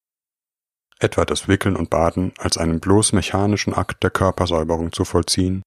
Etwa 1.02 1.26
das 1.26 1.48
Wickeln 1.48 1.76
und 1.76 1.90
Baden 1.90 2.32
als 2.38 2.60
einen 2.60 2.80
bloß 2.80 3.14
mechanischen 3.14 3.74
Akt 3.74 4.04
der 4.04 4.12
Körpersäuberung 4.12 4.92
zu 4.92 5.04
vollziehen, 5.04 5.64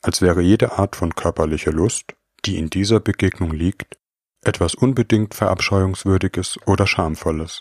als 0.00 0.22
wäre 0.22 0.40
jede 0.40 0.78
Art 0.78 0.96
von 0.96 1.14
körperlicher 1.14 1.72
Lust, 1.72 2.14
die 2.46 2.56
in 2.56 2.70
dieser 2.70 2.98
Begegnung 2.98 3.52
liegt, 3.52 3.98
etwas 4.42 4.74
unbedingt 4.74 5.34
Verabscheuungswürdiges 5.34 6.58
oder 6.66 6.86
Schamvolles. 6.86 7.60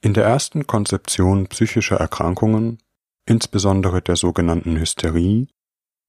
In 0.00 0.14
der 0.14 0.24
ersten 0.24 0.66
Konzeption 0.66 1.48
psychischer 1.48 1.96
Erkrankungen, 1.96 2.78
insbesondere 3.26 4.00
der 4.00 4.16
sogenannten 4.16 4.78
Hysterie, 4.78 5.48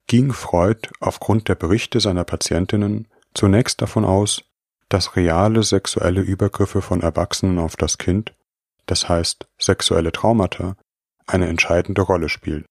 ging 0.08 0.32
Freud 0.32 0.88
aufgrund 1.02 1.50
der 1.50 1.56
Berichte 1.56 2.00
seiner 2.00 2.24
Patientinnen 2.24 3.10
zunächst 3.34 3.82
davon 3.82 4.06
aus, 4.06 4.46
dass 4.88 5.18
reale 5.18 5.64
sexuelle 5.64 6.22
Übergriffe 6.22 6.82
von 6.82 7.02
Erwachsenen 7.02 7.60
auf 7.60 7.76
das 7.76 7.98
Kind, 7.98 8.34
das 8.90 9.08
heißt 9.08 9.48
sexuelle 9.60 10.12
Traumata, 10.12 10.76
eine 11.28 11.48
entscheidende 11.48 12.02
Rolle 12.02 12.28
spielen. 12.28 12.66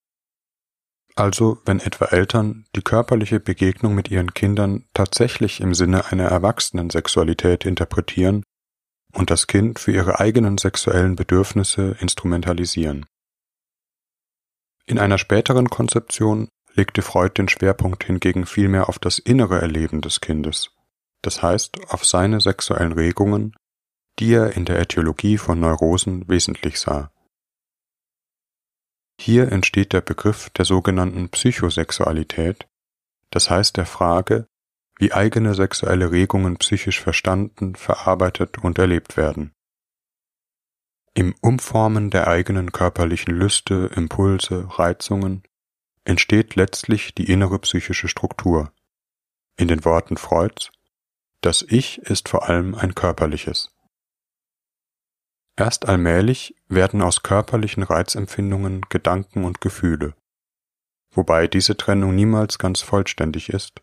Also 1.14 1.58
wenn 1.64 1.80
etwa 1.80 2.06
Eltern 2.06 2.64
die 2.74 2.82
körperliche 2.82 3.40
Begegnung 3.40 3.94
mit 3.94 4.10
ihren 4.10 4.34
Kindern 4.34 4.86
tatsächlich 4.94 5.60
im 5.60 5.74
Sinne 5.74 6.06
einer 6.06 6.26
erwachsenen 6.26 6.90
Sexualität 6.90 7.64
interpretieren 7.64 8.42
und 9.12 9.30
das 9.30 9.46
Kind 9.46 9.78
für 9.78 9.92
ihre 9.92 10.18
eigenen 10.20 10.58
sexuellen 10.58 11.16
Bedürfnisse 11.16 11.96
instrumentalisieren. 12.00 13.06
In 14.86 14.98
einer 14.98 15.18
späteren 15.18 15.68
Konzeption 15.70 16.48
legte 16.74 17.02
Freud 17.02 17.34
den 17.36 17.48
Schwerpunkt 17.48 18.04
hingegen 18.04 18.46
vielmehr 18.46 18.88
auf 18.88 18.98
das 18.98 19.18
innere 19.18 19.60
Erleben 19.60 20.00
des 20.00 20.20
Kindes, 20.20 20.70
das 21.22 21.42
heißt 21.42 21.90
auf 21.90 22.04
seine 22.04 22.40
sexuellen 22.40 22.92
Regungen, 22.92 23.54
die 24.18 24.32
er 24.32 24.56
in 24.56 24.64
der 24.64 24.78
Äthiologie 24.80 25.38
von 25.38 25.60
Neurosen 25.60 26.28
wesentlich 26.28 26.80
sah. 26.80 27.10
Hier 29.20 29.50
entsteht 29.50 29.92
der 29.92 30.00
Begriff 30.00 30.50
der 30.50 30.64
sogenannten 30.64 31.28
Psychosexualität, 31.28 32.68
das 33.30 33.50
heißt 33.50 33.76
der 33.76 33.86
Frage, 33.86 34.46
wie 34.98 35.12
eigene 35.12 35.54
sexuelle 35.54 36.10
Regungen 36.10 36.56
psychisch 36.56 37.00
verstanden, 37.00 37.74
verarbeitet 37.74 38.58
und 38.58 38.78
erlebt 38.78 39.16
werden. 39.16 39.52
Im 41.14 41.34
Umformen 41.40 42.10
der 42.10 42.28
eigenen 42.28 42.70
körperlichen 42.72 43.34
Lüste, 43.34 43.90
Impulse, 43.94 44.66
Reizungen 44.78 45.42
entsteht 46.04 46.54
letztlich 46.54 47.14
die 47.14 47.30
innere 47.30 47.58
psychische 47.58 48.08
Struktur. 48.08 48.72
In 49.56 49.68
den 49.68 49.84
Worten 49.84 50.16
Freuds, 50.16 50.70
das 51.40 51.62
Ich 51.68 51.98
ist 51.98 52.28
vor 52.28 52.48
allem 52.48 52.74
ein 52.74 52.94
körperliches. 52.94 53.70
Erst 55.58 55.88
allmählich 55.88 56.54
werden 56.68 57.02
aus 57.02 57.24
körperlichen 57.24 57.82
Reizempfindungen 57.82 58.82
Gedanken 58.90 59.42
und 59.42 59.60
Gefühle, 59.60 60.14
wobei 61.10 61.48
diese 61.48 61.76
Trennung 61.76 62.14
niemals 62.14 62.60
ganz 62.60 62.80
vollständig 62.80 63.48
ist 63.48 63.82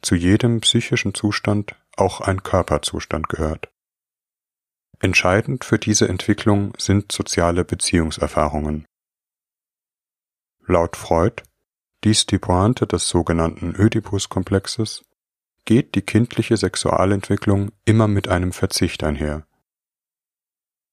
zu 0.00 0.14
jedem 0.14 0.60
psychischen 0.60 1.14
Zustand 1.14 1.74
auch 1.96 2.20
ein 2.20 2.44
Körperzustand 2.44 3.28
gehört. 3.28 3.68
Entscheidend 5.00 5.64
für 5.64 5.80
diese 5.80 6.08
Entwicklung 6.08 6.72
sind 6.78 7.10
soziale 7.10 7.64
Beziehungserfahrungen. 7.64 8.86
Laut 10.68 10.96
Freud, 10.96 11.42
dies 12.04 12.26
die 12.26 12.38
Pointe 12.38 12.86
des 12.86 13.08
sogenannten 13.08 13.74
Ödipus-Komplexes, 13.74 15.04
geht 15.64 15.96
die 15.96 16.02
kindliche 16.02 16.56
Sexualentwicklung 16.56 17.72
immer 17.84 18.06
mit 18.06 18.28
einem 18.28 18.52
Verzicht 18.52 19.02
einher. 19.02 19.47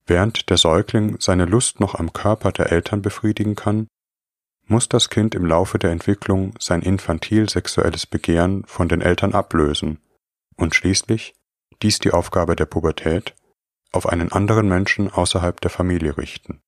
Während 0.08 0.50
der 0.50 0.58
Säugling 0.58 1.18
seine 1.20 1.46
Lust 1.46 1.80
noch 1.80 1.96
am 1.96 2.14
Körper 2.14 2.52
der 2.52 2.72
Eltern 2.72 3.02
befriedigen 3.02 3.56
kann, 3.56 3.88
muss 4.68 4.90
das 4.90 5.10
Kind 5.10 5.36
im 5.36 5.46
Laufe 5.46 5.80
der 5.80 5.92
Entwicklung 5.92 6.54
sein 6.60 6.82
infantil 6.82 7.50
sexuelles 7.50 8.06
Begehren 8.06 8.66
von 8.66 8.88
den 8.88 9.02
Eltern 9.02 9.34
ablösen 9.34 10.00
und 10.56 10.76
schließlich, 10.76 11.34
dies 11.82 12.00
die 12.00 12.12
Aufgabe 12.12 12.56
der 12.56 12.66
Pubertät, 12.66 13.36
auf 13.92 14.08
einen 14.08 14.32
anderen 14.32 14.68
Menschen 14.68 15.12
außerhalb 15.12 15.60
der 15.62 15.72
Familie 15.72 16.18
richten. 16.18 16.62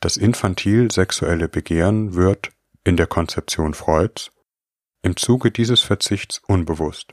Das 0.00 0.16
infantil 0.16 0.90
sexuelle 0.90 1.48
Begehren 1.48 2.14
wird, 2.14 2.50
in 2.84 2.96
der 2.96 3.06
Konzeption 3.06 3.74
Freuds, 3.74 4.30
im 5.02 5.16
Zuge 5.16 5.50
dieses 5.50 5.80
Verzichts 5.82 6.40
unbewusst, 6.46 7.12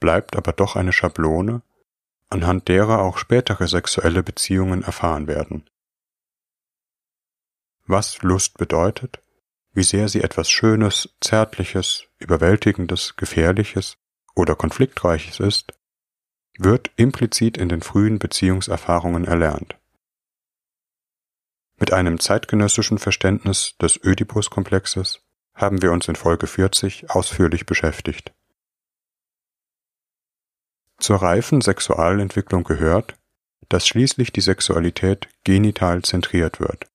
bleibt 0.00 0.36
aber 0.36 0.52
doch 0.52 0.76
eine 0.76 0.92
Schablone, 0.92 1.62
anhand 2.30 2.68
derer 2.68 3.00
auch 3.00 3.18
spätere 3.18 3.68
sexuelle 3.68 4.22
Beziehungen 4.22 4.82
erfahren 4.82 5.26
werden 5.26 5.64
was 7.90 8.22
Lust 8.22 8.56
bedeutet, 8.56 9.20
wie 9.72 9.82
sehr 9.82 10.08
sie 10.08 10.22
etwas 10.22 10.50
Schönes, 10.50 11.10
Zärtliches, 11.20 12.04
Überwältigendes, 12.18 13.16
Gefährliches 13.16 13.96
oder 14.34 14.54
Konfliktreiches 14.54 15.40
ist, 15.40 15.72
wird 16.58 16.90
implizit 16.96 17.56
in 17.56 17.68
den 17.68 17.82
frühen 17.82 18.18
Beziehungserfahrungen 18.18 19.24
erlernt. 19.24 19.76
Mit 21.78 21.92
einem 21.92 22.20
zeitgenössischen 22.20 22.98
Verständnis 22.98 23.76
des 23.80 23.98
Ödipus-Komplexes 24.02 25.20
haben 25.54 25.82
wir 25.82 25.92
uns 25.92 26.08
in 26.08 26.16
Folge 26.16 26.46
40 26.46 27.10
ausführlich 27.10 27.66
beschäftigt. 27.66 28.32
Zur 31.00 31.22
reifen 31.22 31.62
Sexualentwicklung 31.62 32.62
gehört, 32.62 33.14
dass 33.68 33.86
schließlich 33.86 34.32
die 34.32 34.42
Sexualität 34.42 35.28
genital 35.44 36.02
zentriert 36.02 36.60
wird. 36.60 36.86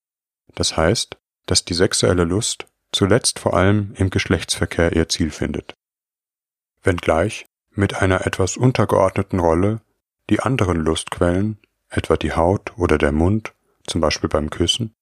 Das 0.53 0.77
heißt, 0.77 1.17
dass 1.47 1.65
die 1.65 1.73
sexuelle 1.73 2.23
Lust 2.23 2.67
zuletzt 2.91 3.39
vor 3.39 3.55
allem 3.55 3.93
im 3.95 4.09
Geschlechtsverkehr 4.09 4.95
ihr 4.95 5.09
Ziel 5.09 5.31
findet. 5.31 5.73
Wenngleich 6.83 7.45
mit 7.71 7.95
einer 7.95 8.25
etwas 8.25 8.57
untergeordneten 8.57 9.39
Rolle 9.39 9.81
die 10.29 10.39
anderen 10.39 10.77
Lustquellen, 10.77 11.59
etwa 11.89 12.15
die 12.15 12.33
Haut 12.33 12.77
oder 12.77 12.97
der 12.97 13.11
Mund, 13.11 13.53
zum 13.85 14.01
Beispiel 14.01 14.29
beim 14.29 14.49
Küssen, 14.49 14.93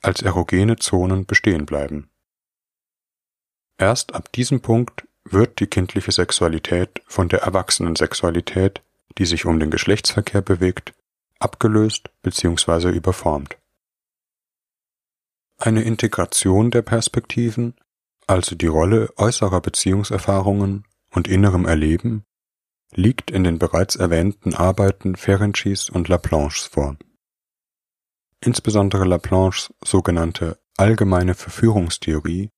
als 0.00 0.22
erogene 0.22 0.76
Zonen 0.76 1.26
bestehen 1.26 1.66
bleiben. 1.66 2.10
Erst 3.78 4.14
ab 4.14 4.30
diesem 4.32 4.60
Punkt 4.60 5.06
wird 5.24 5.60
die 5.60 5.66
kindliche 5.66 6.12
Sexualität 6.12 7.02
von 7.06 7.28
der 7.28 7.42
erwachsenen 7.42 7.96
Sexualität, 7.96 8.82
die 9.18 9.26
sich 9.26 9.46
um 9.46 9.58
den 9.58 9.70
Geschlechtsverkehr 9.70 10.42
bewegt, 10.42 10.94
abgelöst 11.38 12.10
bzw. 12.22 12.90
überformt. 12.90 13.56
Eine 15.58 15.82
Integration 15.82 16.70
der 16.70 16.82
Perspektiven, 16.82 17.74
also 18.26 18.54
die 18.54 18.66
Rolle 18.66 19.12
äußerer 19.16 19.60
Beziehungserfahrungen 19.60 20.84
und 21.10 21.28
innerem 21.28 21.64
Erleben, 21.64 22.24
liegt 22.92 23.30
in 23.30 23.44
den 23.44 23.58
bereits 23.58 23.96
erwähnten 23.96 24.54
Arbeiten 24.54 25.16
Ferencis 25.16 25.90
und 25.90 26.08
Laplanches 26.08 26.66
vor. 26.66 26.96
Insbesondere 28.40 29.04
Laplanches 29.04 29.72
sogenannte 29.82 30.58
allgemeine 30.76 31.34
Verführungstheorie 31.34 32.50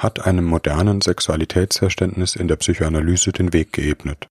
hat 0.00 0.26
einem 0.26 0.46
modernen 0.46 1.02
Sexualitätsverständnis 1.02 2.34
in 2.34 2.48
der 2.48 2.56
Psychoanalyse 2.56 3.32
den 3.32 3.52
Weg 3.52 3.72
geebnet. 3.74 4.28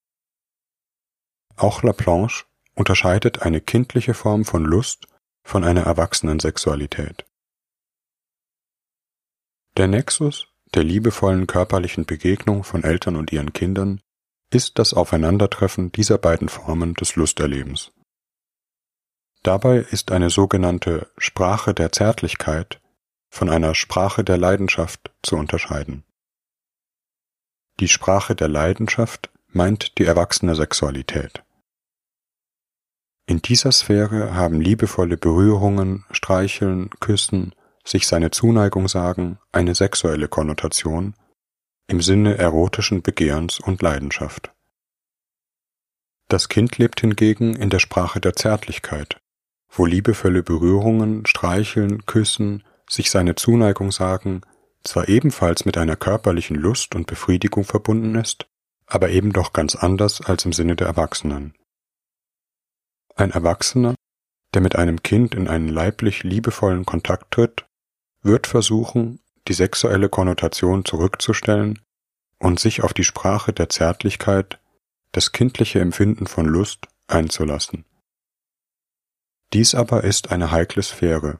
Auch 1.55 1.83
Laplanche 1.83 2.45
unterscheidet 2.73 3.43
eine 3.43 3.61
kindliche 3.61 4.15
Form 4.15 4.45
von 4.45 4.65
Lust 4.65 5.07
von 5.43 5.63
einer 5.63 5.83
erwachsenen 5.83 6.39
Sexualität. 6.39 7.25
Der 9.77 9.87
Nexus 9.87 10.47
der 10.75 10.83
liebevollen 10.83 11.47
körperlichen 11.47 12.05
Begegnung 12.05 12.63
von 12.63 12.83
Eltern 12.83 13.15
und 13.15 13.31
ihren 13.31 13.53
Kindern 13.53 14.01
ist 14.51 14.79
das 14.79 14.93
Aufeinandertreffen 14.93 15.91
dieser 15.91 16.17
beiden 16.17 16.49
Formen 16.49 16.93
des 16.95 17.15
Lusterlebens. 17.15 17.91
Dabei 19.43 19.77
ist 19.77 20.11
eine 20.11 20.29
sogenannte 20.29 21.09
Sprache 21.17 21.73
der 21.73 21.91
Zärtlichkeit 21.91 22.81
von 23.29 23.49
einer 23.49 23.75
Sprache 23.75 24.23
der 24.23 24.37
Leidenschaft 24.37 25.11
zu 25.21 25.35
unterscheiden. 25.37 26.03
Die 27.79 27.87
Sprache 27.87 28.35
der 28.35 28.47
Leidenschaft 28.47 29.29
meint 29.47 29.97
die 29.97 30.05
erwachsene 30.05 30.55
Sexualität. 30.55 31.43
In 33.25 33.41
dieser 33.41 33.71
Sphäre 33.71 34.33
haben 34.33 34.59
liebevolle 34.59 35.15
Berührungen, 35.15 36.05
Streicheln, 36.11 36.89
Küssen 36.99 37.53
sich 37.85 38.07
seine 38.07 38.31
Zuneigung 38.31 38.87
sagen, 38.87 39.39
eine 39.51 39.75
sexuelle 39.75 40.27
Konnotation 40.27 41.13
im 41.87 42.01
Sinne 42.01 42.37
erotischen 42.37 43.01
Begehrens 43.01 43.59
und 43.59 43.81
Leidenschaft. 43.81 44.51
Das 46.27 46.49
Kind 46.49 46.77
lebt 46.77 47.01
hingegen 47.01 47.55
in 47.55 47.71
der 47.71 47.79
Sprache 47.79 48.19
der 48.19 48.35
Zärtlichkeit, 48.35 49.19
wo 49.69 49.85
liebevolle 49.85 50.43
Berührungen, 50.43 51.25
Streicheln, 51.25 52.05
Küssen, 52.05 52.63
sich 52.89 53.11
seine 53.11 53.35
Zuneigung 53.35 53.91
sagen, 53.91 54.41
zwar 54.83 55.07
ebenfalls 55.07 55.65
mit 55.65 55.77
einer 55.77 55.95
körperlichen 55.95 56.57
Lust 56.57 56.95
und 56.95 57.07
Befriedigung 57.07 57.63
verbunden 57.63 58.15
ist, 58.15 58.47
aber 58.85 59.09
eben 59.09 59.31
doch 59.31 59.53
ganz 59.53 59.75
anders 59.75 60.21
als 60.21 60.45
im 60.45 60.53
Sinne 60.53 60.75
der 60.75 60.87
Erwachsenen. 60.87 61.53
Ein 63.15 63.31
Erwachsener, 63.31 63.95
der 64.53 64.61
mit 64.61 64.75
einem 64.75 65.03
Kind 65.03 65.35
in 65.35 65.47
einen 65.47 65.67
leiblich 65.67 66.23
liebevollen 66.23 66.85
Kontakt 66.85 67.31
tritt, 67.31 67.65
wird 68.21 68.47
versuchen, 68.47 69.19
die 69.47 69.53
sexuelle 69.53 70.09
Konnotation 70.09 70.85
zurückzustellen 70.85 71.79
und 72.39 72.59
sich 72.59 72.81
auf 72.83 72.93
die 72.93 73.03
Sprache 73.03 73.53
der 73.53 73.69
Zärtlichkeit, 73.69 74.59
das 75.11 75.31
kindliche 75.31 75.79
Empfinden 75.79 76.27
von 76.27 76.45
Lust 76.45 76.87
einzulassen. 77.07 77.85
Dies 79.53 79.75
aber 79.75 80.03
ist 80.03 80.31
eine 80.31 80.51
heikle 80.51 80.83
Sphäre, 80.83 81.39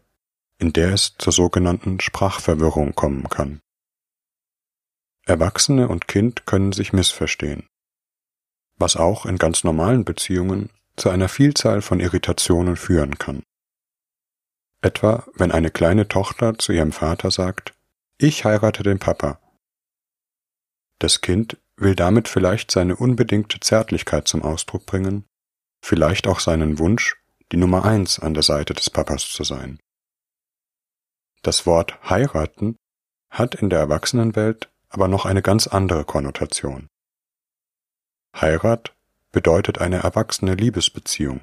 in 0.60 0.74
der 0.74 0.94
es 0.94 1.16
zur 1.18 1.34
sogenannten 1.34 2.00
Sprachverwirrung 2.00 2.94
kommen 2.94 3.28
kann. 3.30 3.62
Erwachsene 5.26 5.88
und 5.88 6.08
Kind 6.08 6.46
können 6.46 6.74
sich 6.74 6.92
missverstehen, 6.92 7.68
was 8.78 8.98
auch 8.98 9.26
in 9.26 9.38
ganz 9.38 9.64
normalen 9.64 10.04
Beziehungen 10.04 10.70
zu 10.98 11.10
einer 11.10 11.30
Vielzahl 11.30 11.82
von 11.82 12.00
Irritationen 12.00 12.76
führen 12.76 13.18
kann. 13.18 13.44
Etwa 14.82 15.26
wenn 15.34 15.52
eine 15.52 15.72
kleine 15.72 16.08
Tochter 16.08 16.58
zu 16.58 16.74
ihrem 16.74 16.92
Vater 16.92 17.32
sagt, 17.32 17.74
ich 18.18 18.44
heirate 18.44 18.84
den 18.84 19.00
Papa. 19.00 19.40
Das 21.00 21.22
Kind 21.22 21.58
will 21.78 21.96
damit 21.96 22.28
vielleicht 22.28 22.72
seine 22.72 22.98
unbedingte 22.98 23.62
Zärtlichkeit 23.62 24.28
zum 24.28 24.42
Ausdruck 24.42 24.86
bringen, 24.86 25.26
vielleicht 25.82 26.28
auch 26.28 26.42
seinen 26.42 26.80
Wunsch, 26.80 27.16
die 27.54 27.58
Nummer 27.58 27.86
eins 27.86 28.20
an 28.20 28.34
der 28.34 28.44
Seite 28.44 28.74
des 28.74 28.90
Papas 28.90 29.30
zu 29.30 29.44
sein. 29.46 29.80
Das 31.42 31.66
Wort 31.66 31.98
heiraten 32.10 32.76
hat 33.30 33.56
in 33.56 33.70
der 33.70 33.80
Erwachsenenwelt 33.80 34.70
aber 34.90 35.08
noch 35.08 35.26
eine 35.26 35.42
ganz 35.42 35.68
andere 35.68 36.04
Konnotation. 36.04 36.88
Heirat 38.36 38.94
bedeutet 39.32 39.80
eine 39.80 39.98
erwachsene 39.98 40.56
Liebesbeziehung, 40.56 41.42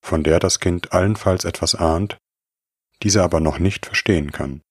von 0.00 0.22
der 0.22 0.38
das 0.38 0.60
Kind 0.60 0.92
allenfalls 0.92 1.44
etwas 1.44 1.74
ahnt, 1.74 2.18
diese 3.02 3.22
aber 3.22 3.40
noch 3.40 3.58
nicht 3.58 3.86
verstehen 3.86 4.32
kann. 4.32 4.62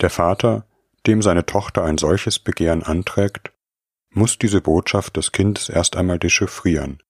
Der 0.00 0.10
Vater, 0.10 0.66
dem 1.06 1.22
seine 1.22 1.46
Tochter 1.46 1.84
ein 1.84 1.98
solches 1.98 2.38
Begehren 2.38 2.82
anträgt, 2.82 3.52
muss 4.10 4.38
diese 4.38 4.60
Botschaft 4.60 5.16
des 5.16 5.32
Kindes 5.32 5.68
erst 5.68 5.96
einmal 5.96 6.18
dechiffrieren, 6.18 7.02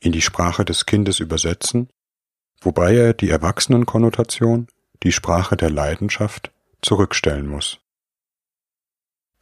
in 0.00 0.12
die 0.12 0.22
Sprache 0.22 0.64
des 0.64 0.86
Kindes 0.86 1.20
übersetzen, 1.20 1.88
wobei 2.60 2.94
er 2.94 3.14
die 3.14 3.30
Erwachsenenkonnotation, 3.30 4.68
die 5.02 5.12
Sprache 5.12 5.56
der 5.56 5.70
Leidenschaft, 5.70 6.52
zurückstellen 6.82 7.46
muss. 7.46 7.80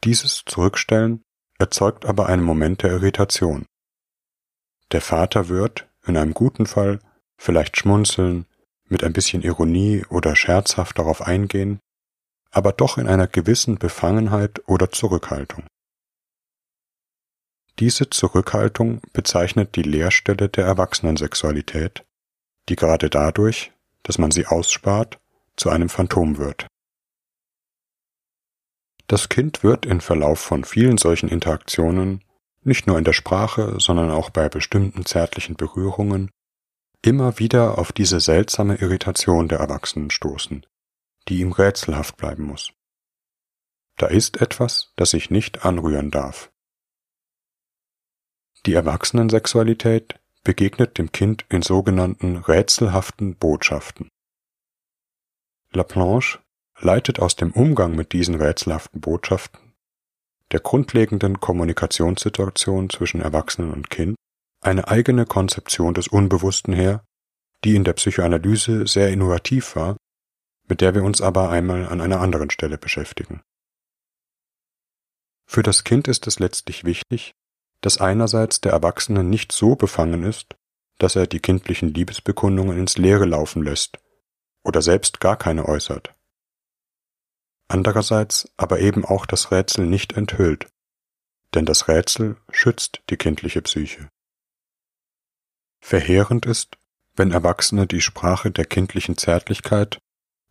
Dieses 0.03 0.43
Zurückstellen 0.45 1.23
erzeugt 1.57 2.05
aber 2.05 2.27
einen 2.27 2.43
Moment 2.43 2.83
der 2.83 2.91
Irritation. 2.91 3.65
Der 4.91 5.01
Vater 5.01 5.49
wird, 5.49 5.87
in 6.05 6.17
einem 6.17 6.33
guten 6.33 6.65
Fall, 6.65 6.99
vielleicht 7.37 7.77
schmunzeln, 7.77 8.45
mit 8.87 9.03
ein 9.03 9.13
bisschen 9.13 9.41
Ironie 9.41 10.05
oder 10.09 10.35
scherzhaft 10.35 10.99
darauf 10.99 11.21
eingehen, 11.21 11.79
aber 12.51 12.71
doch 12.71 12.97
in 12.97 13.07
einer 13.07 13.27
gewissen 13.27 13.77
Befangenheit 13.77 14.61
oder 14.67 14.91
Zurückhaltung. 14.91 15.65
Diese 17.79 18.09
Zurückhaltung 18.09 19.01
bezeichnet 19.11 19.75
die 19.75 19.81
Leerstelle 19.81 20.47
der 20.47 20.65
Erwachsenensexualität, 20.65 22.05
die 22.69 22.75
gerade 22.75 23.09
dadurch, 23.09 23.73
dass 24.03 24.17
man 24.17 24.31
sie 24.31 24.45
ausspart, 24.45 25.19
zu 25.57 25.69
einem 25.69 25.89
Phantom 25.89 26.37
wird. 26.37 26.67
Das 29.07 29.29
Kind 29.29 29.63
wird 29.63 29.85
im 29.85 30.01
Verlauf 30.01 30.39
von 30.39 30.63
vielen 30.63 30.97
solchen 30.97 31.29
Interaktionen, 31.29 32.23
nicht 32.63 32.87
nur 32.87 32.97
in 32.97 33.03
der 33.03 33.13
Sprache, 33.13 33.75
sondern 33.79 34.09
auch 34.09 34.31
bei 34.31 34.49
bestimmten 34.49 35.05
zärtlichen 35.05 35.55
Berührungen, 35.55 36.31
immer 37.03 37.37
wieder 37.37 37.77
auf 37.77 37.91
diese 37.91 38.19
seltsame 38.19 38.75
Irritation 38.77 39.47
der 39.47 39.59
Erwachsenen 39.59 40.09
stoßen, 40.09 40.65
die 41.27 41.39
ihm 41.39 41.51
rätselhaft 41.51 42.17
bleiben 42.17 42.43
muss. 42.43 42.73
Da 43.97 44.07
ist 44.07 44.41
etwas, 44.41 44.91
das 44.95 45.11
sich 45.11 45.29
nicht 45.29 45.63
anrühren 45.65 46.09
darf. 46.09 46.51
Die 48.65 48.73
Erwachsenensexualität 48.73 50.19
begegnet 50.43 50.97
dem 50.97 51.11
Kind 51.11 51.45
in 51.49 51.61
sogenannten 51.61 52.37
rätselhaften 52.37 53.35
Botschaften. 53.35 54.09
Laplanche 55.75 56.39
leitet 56.79 57.19
aus 57.19 57.35
dem 57.35 57.51
Umgang 57.51 57.95
mit 57.95 58.13
diesen 58.13 58.35
rätselhaften 58.35 59.01
Botschaften, 59.01 59.73
der 60.51 60.59
grundlegenden 60.59 61.39
Kommunikationssituation 61.39 62.89
zwischen 62.89 63.21
Erwachsenen 63.21 63.71
und 63.71 63.89
Kind, 63.89 64.15
eine 64.61 64.87
eigene 64.87 65.25
Konzeption 65.25 65.93
des 65.93 66.07
Unbewussten 66.07 66.73
her, 66.73 67.03
die 67.63 67.75
in 67.75 67.83
der 67.83 67.93
Psychoanalyse 67.93 68.87
sehr 68.87 69.09
innovativ 69.09 69.75
war, 69.75 69.97
mit 70.67 70.81
der 70.81 70.95
wir 70.95 71.03
uns 71.03 71.21
aber 71.21 71.49
einmal 71.49 71.87
an 71.87 72.01
einer 72.01 72.19
anderen 72.19 72.49
Stelle 72.49 72.77
beschäftigen. 72.77 73.41
Für 75.47 75.61
das 75.61 75.83
Kind 75.83 76.07
ist 76.07 76.25
es 76.25 76.39
letztlich 76.39 76.83
wichtig, 76.85 77.35
dass 77.81 77.99
einerseits 77.99 78.61
der 78.61 78.71
Erwachsene 78.71 79.23
nicht 79.23 79.51
so 79.51 79.75
befangen 79.75 80.23
ist, 80.23 80.55
dass 80.97 81.15
er 81.15 81.27
die 81.27 81.39
kindlichen 81.39 81.93
Liebesbekundungen 81.93 82.77
ins 82.77 82.97
Leere 82.97 83.25
laufen 83.25 83.61
lässt 83.61 83.99
oder 84.65 84.81
selbst 84.81 85.19
gar 85.21 85.37
keine 85.37 85.65
äußert, 85.65 86.13
andererseits 87.67 88.51
aber 88.57 88.79
eben 88.79 89.05
auch 89.05 89.25
das 89.25 89.51
Rätsel 89.51 89.85
nicht 89.85 90.13
enthüllt, 90.13 90.67
denn 91.53 91.65
das 91.65 91.87
Rätsel 91.87 92.35
schützt 92.51 93.01
die 93.09 93.17
kindliche 93.17 93.61
Psyche. 93.61 94.09
Verheerend 95.79 96.45
ist, 96.45 96.77
wenn 97.15 97.31
Erwachsene 97.31 97.87
die 97.87 98.01
Sprache 98.01 98.51
der 98.51 98.65
kindlichen 98.65 99.17
Zärtlichkeit 99.17 99.99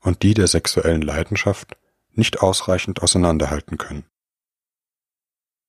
und 0.00 0.22
die 0.22 0.32
der 0.32 0.46
sexuellen 0.46 1.02
Leidenschaft 1.02 1.76
nicht 2.12 2.40
ausreichend 2.40 3.02
auseinanderhalten 3.02 3.76
können. 3.76 4.06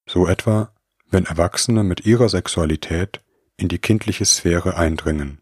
So 0.07 0.27
etwa, 0.27 0.73
wenn 1.07 1.25
Erwachsene 1.25 1.83
mit 1.83 2.05
ihrer 2.05 2.29
Sexualität 2.29 3.21
in 3.57 3.67
die 3.67 3.79
kindliche 3.79 4.25
Sphäre 4.25 4.77
eindringen. 4.77 5.41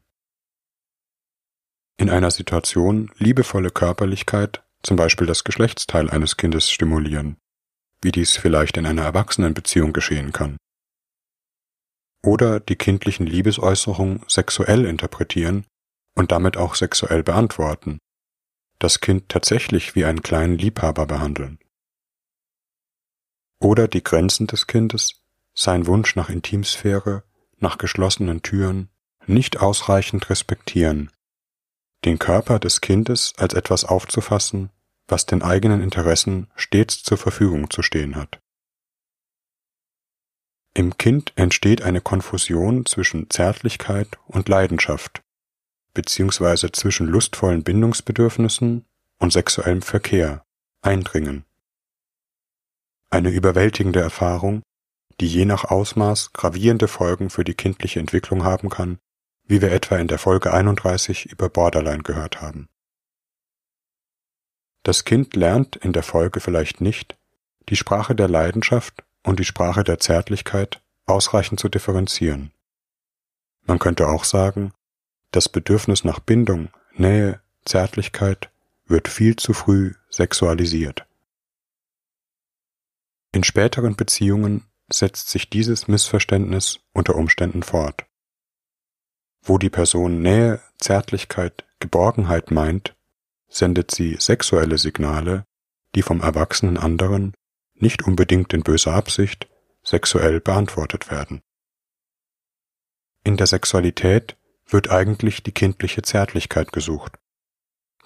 In 1.97 2.09
einer 2.09 2.31
Situation 2.31 3.11
liebevolle 3.17 3.69
Körperlichkeit 3.69 4.63
zum 4.81 4.97
Beispiel 4.97 5.27
das 5.27 5.43
Geschlechtsteil 5.43 6.09
eines 6.09 6.37
Kindes 6.37 6.69
stimulieren, 6.69 7.37
wie 8.01 8.11
dies 8.11 8.35
vielleicht 8.35 8.77
in 8.77 8.85
einer 8.85 9.03
Erwachsenenbeziehung 9.03 9.93
geschehen 9.93 10.33
kann. 10.33 10.57
Oder 12.23 12.59
die 12.59 12.75
kindlichen 12.75 13.27
Liebesäußerungen 13.27 14.23
sexuell 14.27 14.85
interpretieren 14.85 15.65
und 16.15 16.31
damit 16.31 16.57
auch 16.57 16.75
sexuell 16.75 17.21
beantworten, 17.23 17.99
das 18.79 18.99
Kind 18.99 19.29
tatsächlich 19.29 19.95
wie 19.95 20.05
einen 20.05 20.23
kleinen 20.23 20.57
Liebhaber 20.57 21.05
behandeln. 21.05 21.59
Oder 23.59 23.87
die 23.87 24.03
Grenzen 24.03 24.47
des 24.47 24.67
Kindes, 24.67 25.21
sein 25.53 25.85
Wunsch 25.85 26.15
nach 26.15 26.29
Intimsphäre, 26.29 27.23
nach 27.59 27.77
geschlossenen 27.77 28.41
Türen, 28.41 28.89
nicht 29.25 29.61
ausreichend 29.61 30.29
respektieren 30.29 31.12
den 32.05 32.19
Körper 32.19 32.59
des 32.59 32.81
Kindes 32.81 33.33
als 33.37 33.53
etwas 33.53 33.85
aufzufassen, 33.85 34.69
was 35.07 35.25
den 35.25 35.41
eigenen 35.41 35.81
Interessen 35.81 36.47
stets 36.55 37.03
zur 37.03 37.17
Verfügung 37.17 37.69
zu 37.69 37.81
stehen 37.81 38.15
hat. 38.15 38.39
Im 40.75 40.97
Kind 40.97 41.33
entsteht 41.35 41.83
eine 41.83 42.01
Konfusion 42.01 42.85
zwischen 42.85 43.29
Zärtlichkeit 43.29 44.17
und 44.25 44.49
Leidenschaft, 44.49 45.21
beziehungsweise 45.93 46.71
zwischen 46.71 47.07
lustvollen 47.07 47.63
Bindungsbedürfnissen 47.63 48.85
und 49.19 49.31
sexuellem 49.31 49.83
Verkehr, 49.83 50.43
Eindringen. 50.81 51.45
Eine 53.11 53.29
überwältigende 53.29 54.01
Erfahrung, 54.01 54.63
die 55.19 55.27
je 55.27 55.45
nach 55.45 55.65
Ausmaß 55.65 56.33
gravierende 56.33 56.87
Folgen 56.87 57.29
für 57.29 57.43
die 57.43 57.53
kindliche 57.53 57.99
Entwicklung 57.99 58.43
haben 58.43 58.69
kann 58.69 58.97
wie 59.45 59.61
wir 59.61 59.71
etwa 59.71 59.97
in 59.97 60.07
der 60.07 60.19
Folge 60.19 60.53
31 60.53 61.25
über 61.25 61.49
Borderline 61.49 62.03
gehört 62.03 62.41
haben. 62.41 62.69
Das 64.83 65.05
Kind 65.05 65.35
lernt 65.35 65.75
in 65.77 65.93
der 65.93 66.03
Folge 66.03 66.39
vielleicht 66.39 66.81
nicht, 66.81 67.17
die 67.69 67.75
Sprache 67.75 68.15
der 68.15 68.27
Leidenschaft 68.27 69.03
und 69.23 69.39
die 69.39 69.45
Sprache 69.45 69.83
der 69.83 69.99
Zärtlichkeit 69.99 70.81
ausreichend 71.05 71.59
zu 71.59 71.69
differenzieren. 71.69 72.51
Man 73.65 73.79
könnte 73.79 74.07
auch 74.07 74.25
sagen, 74.25 74.73
das 75.31 75.49
Bedürfnis 75.49 76.03
nach 76.03 76.19
Bindung, 76.19 76.69
Nähe, 76.93 77.41
Zärtlichkeit 77.65 78.49
wird 78.85 79.07
viel 79.07 79.35
zu 79.37 79.53
früh 79.53 79.93
sexualisiert. 80.09 81.05
In 83.31 83.43
späteren 83.43 83.95
Beziehungen 83.95 84.65
setzt 84.91 85.29
sich 85.29 85.49
dieses 85.49 85.87
Missverständnis 85.87 86.79
unter 86.91 87.15
Umständen 87.15 87.63
fort. 87.63 88.05
Wo 89.43 89.57
die 89.57 89.69
Person 89.69 90.21
Nähe, 90.21 90.61
Zärtlichkeit, 90.79 91.65
Geborgenheit 91.79 92.49
meint, 92.49 92.95
sendet 93.49 93.91
sie 93.91 94.15
sexuelle 94.19 94.77
Signale, 94.77 95.45
die 95.95 96.01
vom 96.01 96.21
erwachsenen 96.21 96.77
anderen, 96.77 97.33
nicht 97.75 98.03
unbedingt 98.03 98.53
in 98.53 98.63
böser 98.63 98.93
Absicht, 98.93 99.47
sexuell 99.83 100.39
beantwortet 100.39 101.11
werden. 101.11 101.41
In 103.23 103.37
der 103.37 103.47
Sexualität 103.47 104.37
wird 104.65 104.89
eigentlich 104.89 105.43
die 105.43 105.51
kindliche 105.51 106.01
Zärtlichkeit 106.01 106.71
gesucht, 106.71 107.19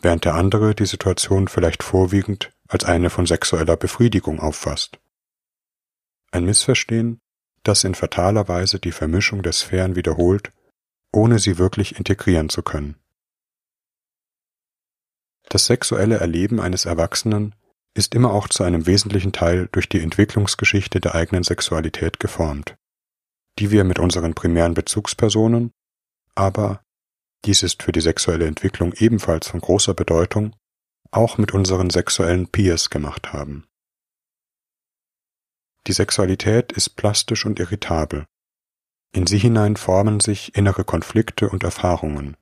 während 0.01 0.25
der 0.25 0.33
andere 0.33 0.75
die 0.75 0.85
Situation 0.85 1.47
vielleicht 1.47 1.83
vorwiegend 1.83 2.51
als 2.67 2.83
eine 2.83 3.09
von 3.09 3.25
sexueller 3.25 3.77
Befriedigung 3.77 4.39
auffasst. 4.39 4.99
Ein 6.31 6.45
Missverstehen, 6.45 7.21
das 7.63 7.83
in 7.83 7.95
fataler 7.95 8.47
Weise 8.47 8.79
die 8.79 8.91
Vermischung 8.91 9.43
der 9.43 9.53
Sphären 9.53 9.95
wiederholt, 9.95 10.51
ohne 11.13 11.39
sie 11.39 11.57
wirklich 11.57 11.97
integrieren 11.97 12.49
zu 12.49 12.61
können. 12.63 12.95
Das 15.49 15.65
sexuelle 15.65 16.17
Erleben 16.17 16.59
eines 16.59 16.85
Erwachsenen 16.85 17.55
ist 17.93 18.13
immer 18.13 18.31
auch 18.31 18.47
zu 18.47 18.63
einem 18.63 18.85
wesentlichen 18.85 19.31
Teil 19.31 19.69
durch 19.71 19.89
die 19.89 20.01
Entwicklungsgeschichte 20.01 20.99
der 20.99 21.15
eigenen 21.15 21.43
Sexualität 21.43 22.19
geformt, 22.19 22.75
die 23.57 23.71
wir 23.71 23.83
mit 23.83 23.97
unseren 23.97 24.33
primären 24.33 24.73
Bezugspersonen, 24.73 25.71
aber, 26.35 26.83
dies 27.45 27.63
ist 27.63 27.81
für 27.81 27.91
die 27.91 28.01
sexuelle 28.01 28.45
Entwicklung 28.45 28.93
ebenfalls 28.93 29.47
von 29.47 29.61
großer 29.61 29.93
Bedeutung, 29.93 30.55
auch 31.11 31.37
mit 31.37 31.53
unseren 31.53 31.89
sexuellen 31.89 32.47
Peers 32.47 32.89
gemacht 32.89 33.33
haben. 33.33 33.65
Die 35.87 35.93
Sexualität 35.93 36.73
ist 36.73 36.89
plastisch 36.89 37.45
und 37.45 37.59
irritabel. 37.59 38.25
In 39.11 39.27
sie 39.27 39.37
hinein 39.37 39.75
formen 39.75 40.19
sich 40.19 40.55
innere 40.55 40.83
Konflikte 40.83 41.49
und 41.49 41.63
Erfahrungen. 41.63 42.37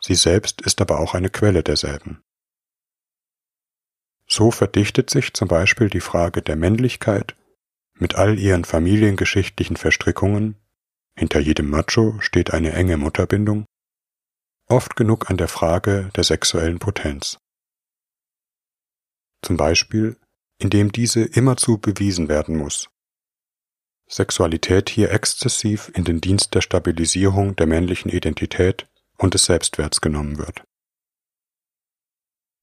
Sie 0.00 0.14
selbst 0.14 0.60
ist 0.62 0.80
aber 0.80 1.00
auch 1.00 1.14
eine 1.14 1.30
Quelle 1.30 1.62
derselben. 1.62 2.22
So 4.26 4.50
verdichtet 4.50 5.10
sich 5.10 5.34
zum 5.34 5.48
Beispiel 5.48 5.90
die 5.90 6.00
Frage 6.00 6.40
der 6.40 6.56
Männlichkeit 6.56 7.36
mit 7.94 8.14
all 8.14 8.38
ihren 8.38 8.64
familiengeschichtlichen 8.64 9.76
Verstrickungen, 9.76 10.56
hinter 11.16 11.40
jedem 11.40 11.68
Macho 11.68 12.18
steht 12.20 12.52
eine 12.52 12.72
enge 12.72 12.96
Mutterbindung, 12.96 13.66
oft 14.66 14.96
genug 14.96 15.28
an 15.30 15.36
der 15.36 15.48
Frage 15.48 16.10
der 16.16 16.24
sexuellen 16.24 16.78
Potenz. 16.78 17.38
Zum 19.42 19.56
Beispiel, 19.56 20.16
indem 20.58 20.92
diese 20.92 21.24
immerzu 21.24 21.78
bewiesen 21.78 22.28
werden 22.28 22.56
muss. 22.56 22.88
Sexualität 24.10 24.90
hier 24.90 25.12
exzessiv 25.12 25.90
in 25.94 26.02
den 26.02 26.20
Dienst 26.20 26.52
der 26.54 26.62
Stabilisierung 26.62 27.54
der 27.54 27.68
männlichen 27.68 28.10
Identität 28.10 28.88
und 29.16 29.34
des 29.34 29.44
Selbstwerts 29.44 30.00
genommen 30.00 30.36
wird. 30.36 30.64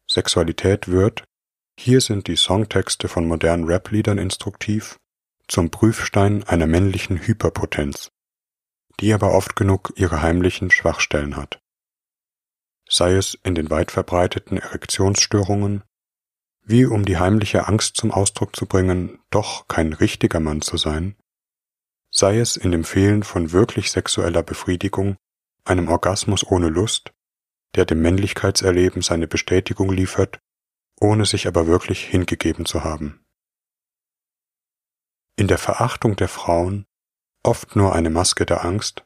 Sexualität 0.09 0.89
wird, 0.89 1.23
hier 1.79 2.01
sind 2.01 2.27
die 2.27 2.35
Songtexte 2.35 3.07
von 3.07 3.27
modernen 3.27 3.63
Rap-Liedern 3.63 4.17
instruktiv, 4.17 4.97
zum 5.47 5.69
Prüfstein 5.71 6.43
einer 6.43 6.67
männlichen 6.67 7.25
Hyperpotenz, 7.25 8.09
die 8.99 9.13
aber 9.13 9.33
oft 9.33 9.55
genug 9.55 9.93
ihre 9.95 10.21
heimlichen 10.21 10.69
Schwachstellen 10.69 11.37
hat. 11.37 11.59
Sei 12.89 13.13
es 13.13 13.37
in 13.43 13.55
den 13.55 13.69
weit 13.69 13.91
verbreiteten 13.91 14.57
Erektionsstörungen, 14.57 15.83
wie 16.61 16.85
um 16.85 17.05
die 17.05 17.17
heimliche 17.17 17.67
Angst 17.67 17.95
zum 17.95 18.11
Ausdruck 18.11 18.53
zu 18.53 18.65
bringen, 18.65 19.19
doch 19.29 19.69
kein 19.69 19.93
richtiger 19.93 20.41
Mann 20.41 20.61
zu 20.61 20.75
sein, 20.75 21.15
sei 22.09 22.39
es 22.39 22.55
in 22.57 22.71
dem 22.71 22.83
Fehlen 22.83 23.23
von 23.23 23.51
wirklich 23.51 23.91
sexueller 23.91 24.43
Befriedigung, 24.43 25.17
einem 25.65 25.89
Orgasmus 25.89 26.45
ohne 26.45 26.69
Lust, 26.69 27.11
der 27.75 27.85
dem 27.85 28.01
Männlichkeitserleben 28.01 29.01
seine 29.01 29.27
Bestätigung 29.27 29.91
liefert 29.91 30.39
ohne 30.99 31.25
sich 31.25 31.47
aber 31.47 31.67
wirklich 31.67 32.03
hingegeben 32.03 32.65
zu 32.65 32.83
haben. 32.83 33.23
In 35.35 35.47
der 35.47 35.57
Verachtung 35.57 36.15
der 36.15 36.27
Frauen, 36.27 36.85
oft 37.43 37.75
nur 37.75 37.93
eine 37.93 38.09
Maske 38.09 38.45
der 38.45 38.65
Angst, 38.65 39.05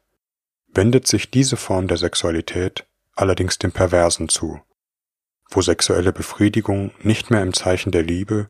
wendet 0.68 1.08
sich 1.08 1.30
diese 1.30 1.58
Form 1.58 1.88
der 1.88 1.98
Sexualität 1.98 2.88
allerdings 3.14 3.60
dem 3.60 3.74
Perversen 3.74 4.30
zu, 4.30 4.62
wo 5.50 5.62
sexuelle 5.62 6.14
Befriedigung 6.14 6.92
nicht 7.04 7.30
mehr 7.30 7.42
im 7.42 7.54
Zeichen 7.54 7.92
der 7.92 8.04
Liebe, 8.04 8.48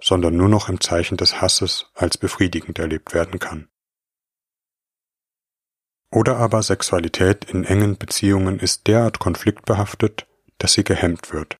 sondern 0.00 0.36
nur 0.36 0.48
noch 0.48 0.70
im 0.70 0.80
Zeichen 0.80 1.18
des 1.18 1.42
Hasses 1.42 1.90
als 1.94 2.16
befriedigend 2.16 2.78
erlebt 2.78 3.12
werden 3.12 3.38
kann. 3.38 3.68
Oder 6.10 6.36
aber 6.36 6.62
Sexualität 6.62 7.44
in 7.44 7.64
engen 7.64 7.98
Beziehungen 7.98 8.58
ist 8.58 8.86
derart 8.86 9.18
konfliktbehaftet, 9.18 10.26
dass 10.56 10.72
sie 10.72 10.84
gehemmt 10.84 11.32
wird, 11.32 11.58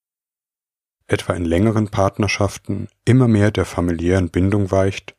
etwa 1.07 1.35
in 1.35 1.45
längeren 1.45 1.89
Partnerschaften, 1.89 2.89
immer 3.05 3.29
mehr 3.29 3.51
der 3.51 3.67
familiären 3.67 4.31
Bindung 4.31 4.71
weicht, 4.71 5.15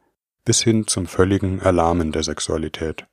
bis 0.45 0.63
hin 0.63 0.87
zum 0.87 1.05
völligen 1.05 1.59
Erlahmen 1.59 2.11
der 2.11 2.23
Sexualität. 2.23 3.05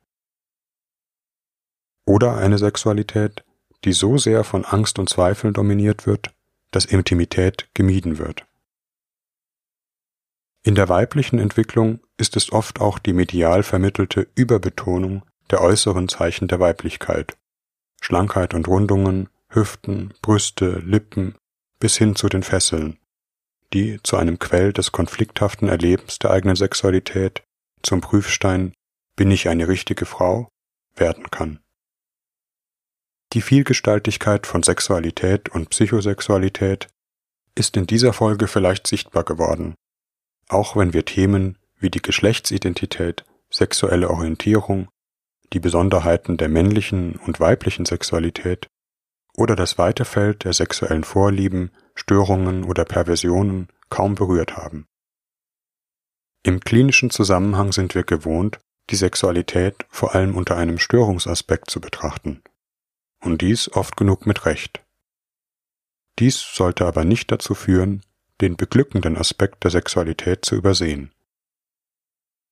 Oder 2.05 2.37
eine 2.37 2.57
Sexualität, 2.57 3.43
die 3.83 3.93
so 3.93 4.17
sehr 4.17 4.43
von 4.43 4.65
Angst 4.65 4.97
und 4.97 5.09
Zweifeln 5.09 5.53
dominiert 5.53 6.07
wird, 6.07 6.33
dass 6.71 6.85
Intimität 6.85 7.69
gemieden 7.73 8.17
wird. 8.17 8.45
In 10.63 10.75
der 10.75 10.89
weiblichen 10.89 11.39
Entwicklung 11.39 11.99
ist 12.17 12.35
es 12.35 12.51
oft 12.51 12.81
auch 12.81 12.97
die 12.99 13.13
medial 13.13 13.63
vermittelte 13.63 14.27
Überbetonung 14.35 15.23
der 15.49 15.61
äußeren 15.61 16.09
Zeichen 16.09 16.47
der 16.47 16.59
Weiblichkeit, 16.59 17.37
Schlankheit 18.01 18.53
und 18.53 18.67
Rundungen, 18.67 19.29
Hüften, 19.49 20.13
Brüste, 20.21 20.79
Lippen, 20.79 21.35
bis 21.79 21.97
hin 21.97 22.15
zu 22.15 22.27
den 22.27 22.43
Fesseln, 22.43 22.99
die 23.73 23.99
zu 24.03 24.17
einem 24.17 24.39
Quell 24.39 24.73
des 24.73 24.91
konflikthaften 24.91 25.67
Erlebens 25.67 26.19
der 26.19 26.31
eigenen 26.31 26.55
Sexualität, 26.55 27.43
zum 27.81 28.01
Prüfstein 28.01 28.73
bin 29.15 29.31
ich 29.31 29.49
eine 29.49 29.67
richtige 29.67 30.05
Frau 30.05 30.49
werden 30.95 31.29
kann. 31.31 31.59
Die 33.33 33.41
Vielgestaltigkeit 33.41 34.47
von 34.47 34.63
Sexualität 34.63 35.49
und 35.49 35.69
Psychosexualität 35.69 36.87
ist 37.55 37.75
in 37.75 37.87
dieser 37.87 38.13
Folge 38.13 38.47
vielleicht 38.47 38.87
sichtbar 38.87 39.23
geworden, 39.23 39.75
auch 40.47 40.75
wenn 40.75 40.93
wir 40.93 41.05
Themen 41.05 41.57
wie 41.77 41.89
die 41.89 42.01
Geschlechtsidentität, 42.01 43.25
sexuelle 43.49 44.09
Orientierung, 44.09 44.87
die 45.53 45.59
Besonderheiten 45.59 46.37
der 46.37 46.49
männlichen 46.49 47.15
und 47.15 47.39
weiblichen 47.39 47.85
Sexualität 47.85 48.67
oder 49.35 49.55
das 49.55 49.77
weite 49.77 50.03
Feld 50.03 50.43
der 50.43 50.53
sexuellen 50.53 51.03
Vorlieben, 51.03 51.71
Störungen 51.95 52.63
oder 52.63 52.85
Perversionen 52.85 53.69
kaum 53.89 54.15
berührt 54.15 54.57
haben. 54.57 54.87
Im 56.43 56.59
klinischen 56.59 57.09
Zusammenhang 57.09 57.71
sind 57.71 57.95
wir 57.95 58.03
gewohnt, 58.03 58.59
die 58.89 58.95
Sexualität 58.95 59.85
vor 59.89 60.15
allem 60.15 60.35
unter 60.35 60.57
einem 60.57 60.79
Störungsaspekt 60.79 61.69
zu 61.69 61.81
betrachten. 61.81 62.41
Und 63.19 63.41
dies 63.41 63.71
oft 63.71 63.97
genug 63.97 64.25
mit 64.25 64.45
Recht. 64.45 64.83
Dies 66.19 66.39
sollte 66.39 66.85
aber 66.85 67.03
nicht 67.03 67.31
dazu 67.31 67.53
führen, 67.53 68.01
den 68.41 68.55
beglückenden 68.55 69.17
Aspekt 69.17 69.63
der 69.63 69.71
Sexualität 69.71 70.45
zu 70.45 70.55
übersehen. 70.55 71.11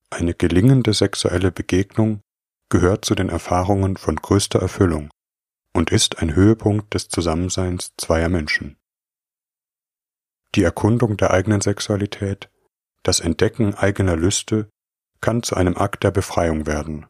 Eine 0.10 0.34
gelingende 0.34 0.94
sexuelle 0.94 1.52
Begegnung 1.52 2.22
gehört 2.70 3.06
zu 3.06 3.16
den 3.16 3.30
Erfahrungen 3.30 3.98
von 3.98 4.16
größter 4.16 4.60
Erfüllung 4.60 5.10
und 5.74 5.92
ist 5.92 6.20
ein 6.20 6.36
Höhepunkt 6.36 6.94
des 6.94 7.10
Zusammenseins 7.10 7.94
zweier 7.98 8.30
Menschen. 8.30 8.78
Die 10.56 10.64
Erkundung 10.64 11.18
der 11.18 11.32
eigenen 11.32 11.62
Sexualität, 11.62 12.50
das 13.04 13.20
Entdecken 13.20 13.76
eigener 13.76 14.16
Lüste 14.16 14.70
kann 15.20 15.44
zu 15.44 15.56
einem 15.56 15.76
Akt 15.76 16.04
der 16.04 16.12
Befreiung 16.12 16.66
werden. 16.66 17.08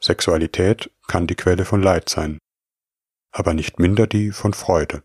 Sexualität 0.00 0.90
kann 1.06 1.26
die 1.26 1.34
Quelle 1.34 1.64
von 1.64 1.82
Leid 1.82 2.08
sein, 2.08 2.38
aber 3.32 3.54
nicht 3.54 3.78
minder 3.78 4.06
die 4.06 4.30
von 4.30 4.52
Freude. 4.52 5.02